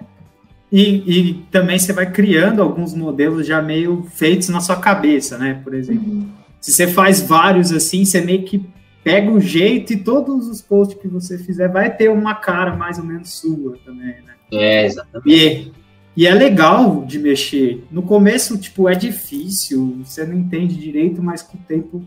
[0.70, 5.60] e, e, também você vai criando alguns modelos já meio feitos na sua cabeça, né?
[5.62, 6.10] Por exemplo.
[6.10, 6.28] Uhum.
[6.60, 8.64] Se você faz vários assim, você meio que
[9.02, 12.98] pega o jeito e todos os posts que você fizer vai ter uma cara mais
[12.98, 14.34] ou menos sua também, né?
[14.52, 15.30] É, exatamente.
[15.30, 15.72] E,
[16.16, 17.84] e é legal de mexer.
[17.90, 22.04] No começo, tipo, é difícil, você não entende direito, mas com o tempo.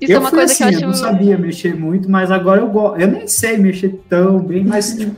[0.00, 0.84] Isso eu é uma coisa assim, que eu acho.
[0.84, 3.00] Eu não sabia mexer muito, mas agora eu gosto.
[3.00, 5.14] Eu nem sei mexer tão bem, mas tipo,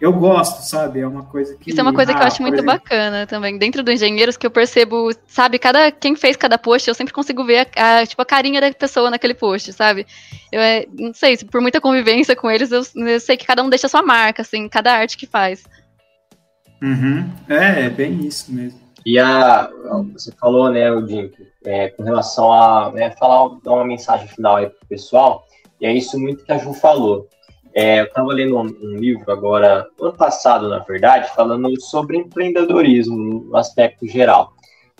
[0.00, 1.00] eu gosto, sabe?
[1.00, 1.70] É uma coisa que.
[1.70, 2.72] Isso é uma coisa ah, que eu ah, acho muito exemplo.
[2.72, 3.56] bacana também.
[3.56, 7.44] Dentro do Engenheiros, que eu percebo, sabe, cada quem fez cada post, eu sempre consigo
[7.44, 10.06] ver a, a tipo, a carinha da pessoa naquele post, sabe?
[10.52, 13.70] Eu é, não sei, por muita convivência com eles, eu, eu, sei que cada um
[13.70, 15.64] deixa a sua marca, assim, cada arte que faz.
[16.82, 17.30] Uhum.
[17.48, 18.85] É, é bem isso mesmo.
[19.06, 19.70] E a,
[20.12, 21.06] você falou, né, o
[21.64, 25.46] é, com relação a né, falar, dar uma mensagem final aí pro pessoal,
[25.80, 27.28] e é isso muito que a Ju falou.
[27.72, 33.16] É, eu estava lendo um, um, livro agora, ano passado, na verdade, falando sobre empreendedorismo
[33.16, 34.52] no aspecto geral.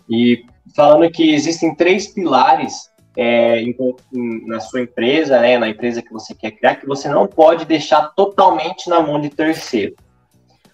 [0.08, 0.44] E
[0.76, 3.74] falando que existem três pilares é, em,
[4.14, 7.64] em, na sua empresa, né, na empresa que você quer criar, que você não pode
[7.64, 9.96] deixar totalmente na mão de terceiro.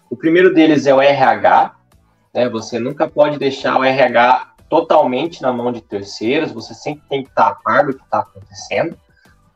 [0.07, 1.77] O primeiro deles é o RH,
[2.33, 7.23] né, você nunca pode deixar o RH totalmente na mão de terceiros, você sempre tem
[7.23, 8.97] que estar a par do que está acontecendo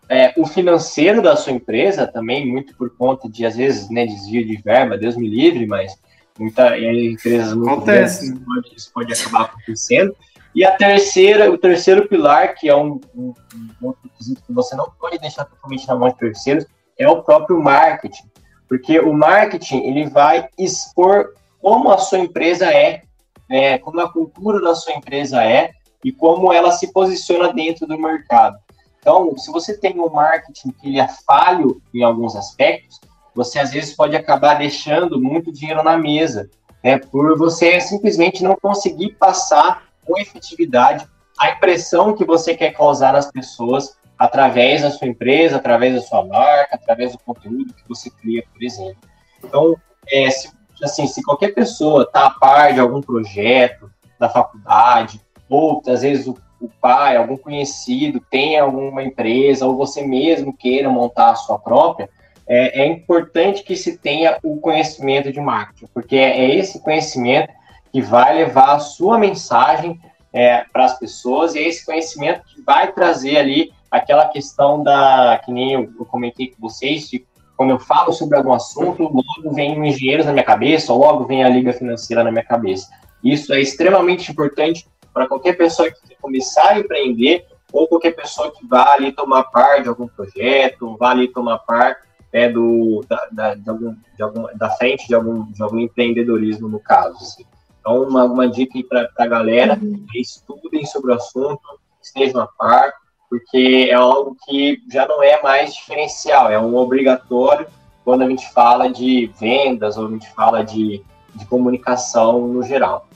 [0.09, 4.45] é, o financeiro da sua empresa também, muito por conta de, às vezes, né, desvio
[4.45, 5.97] de verba, Deus me livre, mas
[6.39, 8.27] muita, empresas muito Acontece.
[8.27, 10.15] grandes, pode, isso pode acabar acontecendo.
[10.55, 13.33] E a terceira, o terceiro pilar, que é um, um,
[13.81, 16.65] um outro quesito que você não pode deixar totalmente na mão de terceiros,
[16.97, 18.23] é o próprio marketing.
[18.67, 21.33] Porque o marketing, ele vai expor
[21.67, 23.01] como a sua empresa é,
[23.49, 27.99] é como a cultura da sua empresa é, e como ela se posiciona dentro do
[27.99, 28.57] mercado.
[28.97, 33.01] Então, se você tem um marketing que ele é falho em alguns aspectos,
[33.35, 36.49] você às vezes pode acabar deixando muito dinheiro na mesa,
[36.81, 41.05] né, por você simplesmente não conseguir passar com efetividade
[41.37, 46.25] a impressão que você quer causar nas pessoas através da sua empresa, através da sua
[46.25, 48.97] marca, através do conteúdo que você cria, por exemplo.
[49.43, 49.75] Então,
[50.09, 55.81] é, se, assim, se qualquer pessoa está a par de algum projeto da faculdade, ou
[55.87, 61.31] às vezes o o pai, algum conhecido tem alguma empresa ou você mesmo queira montar
[61.31, 62.09] a sua própria,
[62.47, 67.51] é, é importante que se tenha o conhecimento de marketing, porque é, é esse conhecimento
[67.91, 69.99] que vai levar a sua mensagem
[70.33, 75.39] é, para as pessoas e é esse conhecimento que vai trazer ali aquela questão da,
[75.43, 77.25] que nem eu, eu comentei com vocês, de
[77.57, 81.25] quando eu falo sobre algum assunto, logo vem o engenheiro na minha cabeça, ou logo
[81.25, 82.87] vem a liga financeira na minha cabeça.
[83.23, 88.51] Isso é extremamente importante para qualquer pessoa que quer começar a empreender ou qualquer pessoa
[88.51, 93.27] que vá ali tomar parte de algum projeto, vá ali tomar parte né, do, da,
[93.31, 97.17] da, de algum, de algum, da frente de algum, de algum empreendedorismo, no caso.
[97.17, 97.45] Assim.
[97.79, 100.05] Então, uma, uma dica para a galera, uhum.
[100.13, 101.61] estudem sobre o assunto,
[102.01, 102.93] estejam a par,
[103.29, 107.67] porque é algo que já não é mais diferencial, é um obrigatório
[108.03, 111.01] quando a gente fala de vendas ou a gente fala de,
[111.35, 113.07] de comunicação no geral.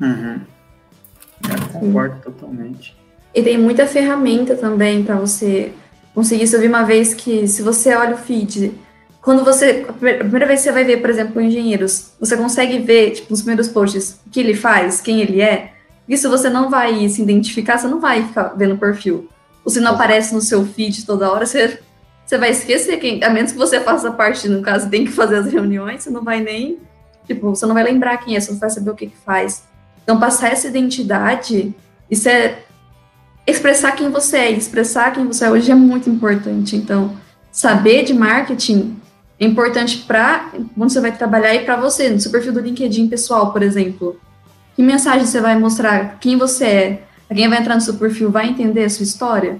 [0.00, 0.40] Uhum.
[1.42, 2.96] Eu concordo totalmente.
[3.34, 5.72] E tem muita ferramenta também para você
[6.14, 6.56] conseguir isso.
[6.56, 8.72] Eu vi uma vez que se você olha o feed,
[9.20, 9.84] quando você.
[9.88, 13.42] A primeira vez que você vai ver, por exemplo, engenheiros, você consegue ver, tipo, nos
[13.42, 15.72] primeiros posts, o que ele faz, quem ele é.
[16.08, 19.28] Isso você não vai se identificar, você não vai ficar vendo o perfil.
[19.64, 21.80] Ou se não aparece no seu feed toda hora, você,
[22.24, 23.22] você vai esquecer quem.
[23.24, 26.22] A menos que você faça parte, no caso, tem que fazer as reuniões, você não
[26.22, 26.78] vai nem.
[27.26, 29.64] Tipo, você não vai lembrar quem é, você não vai saber o que, que faz.
[30.04, 31.74] Então, passar essa identidade,
[32.08, 32.60] isso é
[33.44, 36.76] expressar quem você é, expressar quem você é hoje é muito importante.
[36.76, 37.16] Então,
[37.50, 38.96] saber de marketing
[39.38, 43.08] é importante para quando você vai trabalhar e para você, no seu perfil do LinkedIn
[43.08, 44.18] pessoal, por exemplo.
[44.76, 46.18] Que mensagem você vai mostrar?
[46.20, 47.02] Quem você é?
[47.34, 49.58] Quem vai entrar no seu perfil vai entender a sua história?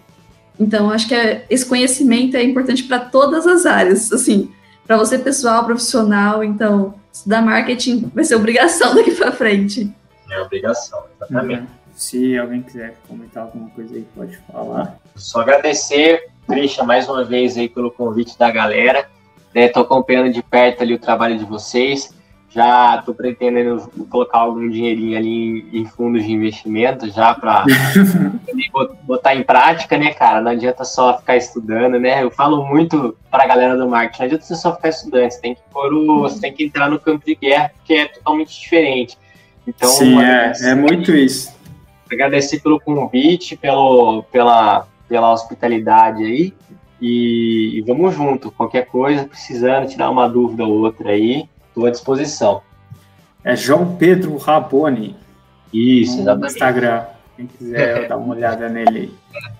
[0.60, 4.52] Então, acho que é, esse conhecimento é importante para todas as áreas, assim,
[4.86, 6.44] para você pessoal, profissional.
[6.44, 9.90] Então, estudar marketing vai ser obrigação daqui para frente.
[10.30, 11.60] É obrigação, exatamente.
[11.62, 11.66] Uhum.
[11.94, 14.98] Se alguém quiser comentar alguma coisa aí, pode falar.
[15.14, 19.08] Só agradecer, Christian, mais uma vez aí pelo convite da galera.
[19.54, 22.14] Estou né, acompanhando de perto ali o trabalho de vocês.
[22.56, 27.66] Já estou pretendendo colocar algum dinheirinho ali em, fundos de investimento já para
[29.04, 30.40] botar em prática, né, cara?
[30.40, 32.22] Não adianta só ficar estudando, né?
[32.22, 35.40] Eu falo muito para a galera do marketing, não adianta você só ficar estudando, você
[35.42, 38.58] tem que pôr o, você tem que entrar no campo de guerra, que é totalmente
[38.58, 39.18] diferente.
[39.66, 41.54] Então, Sim, é, é muito isso.
[42.10, 46.54] Agradecer pelo convite, pelo, pela, pela hospitalidade aí.
[47.02, 48.50] E, e, vamos junto.
[48.50, 51.46] Qualquer coisa, precisando tirar uma dúvida ou outra aí,
[51.76, 52.62] estou à disposição.
[53.44, 55.14] É João Pedro Raboni.
[55.72, 56.40] Isso, exatamente.
[56.40, 57.04] No Instagram.
[57.36, 59.12] Quem quiser dar uma olhada nele.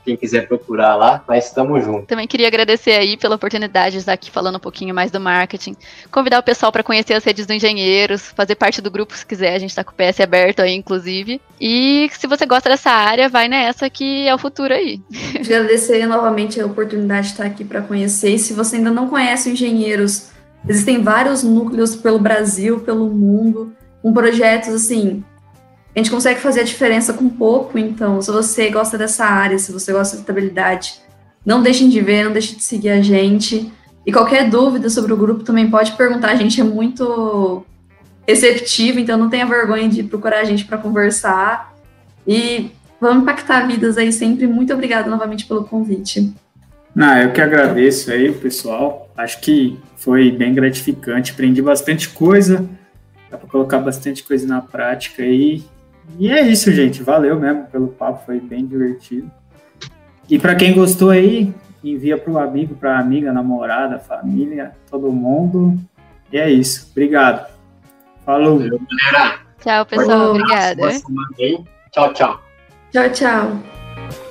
[0.03, 2.07] Quem quiser procurar lá, mas estamos juntos.
[2.07, 5.77] Também queria agradecer aí pela oportunidade de estar aqui falando um pouquinho mais do marketing.
[6.11, 9.55] Convidar o pessoal para conhecer as redes do Engenheiros, fazer parte do grupo se quiser,
[9.55, 11.39] a gente está com o PS aberto aí, inclusive.
[11.61, 15.03] E se você gosta dessa área, vai nessa que é o futuro aí.
[15.39, 18.31] Agradecer novamente a oportunidade de estar aqui para conhecer.
[18.31, 20.31] E se você ainda não conhece o Engenheiros,
[20.69, 25.25] existem vários núcleos pelo Brasil, pelo mundo, com projetos assim
[25.97, 27.79] a gente consegue fazer a diferença com pouco.
[27.79, 31.01] Então, se você gosta dessa área, se você gosta de estabilidade,
[31.45, 33.73] não deixem de ver, não deixem de seguir a gente.
[34.05, 36.33] E qualquer dúvida sobre o grupo também pode perguntar.
[36.33, 37.65] A gente é muito
[38.29, 41.75] receptivo, então não tenha vergonha de procurar a gente para conversar.
[42.27, 44.47] E vamos impactar vidas aí sempre.
[44.47, 46.31] Muito obrigada novamente pelo convite.
[46.97, 49.11] Não, eu que agradeço aí, pessoal.
[49.15, 51.31] Acho que foi bem gratificante.
[51.31, 52.67] Aprendi bastante coisa.
[53.31, 55.63] Dá para colocar bastante coisa na prática aí.
[56.19, 57.03] E é isso, gente.
[57.03, 59.31] Valeu mesmo pelo papo, foi bem divertido.
[60.27, 61.53] E para quem gostou aí,
[61.85, 65.79] envia para o amigo, para a amiga, namorada, família, todo mundo.
[66.33, 66.89] E é isso.
[66.93, 67.47] Obrigado.
[68.25, 68.59] Falou.
[68.59, 68.81] Valeu,
[69.61, 70.31] Tchau, pessoal.
[70.31, 70.83] Obrigada.
[71.93, 72.41] Tchau, tchau.
[72.91, 74.26] Tchau, tchau.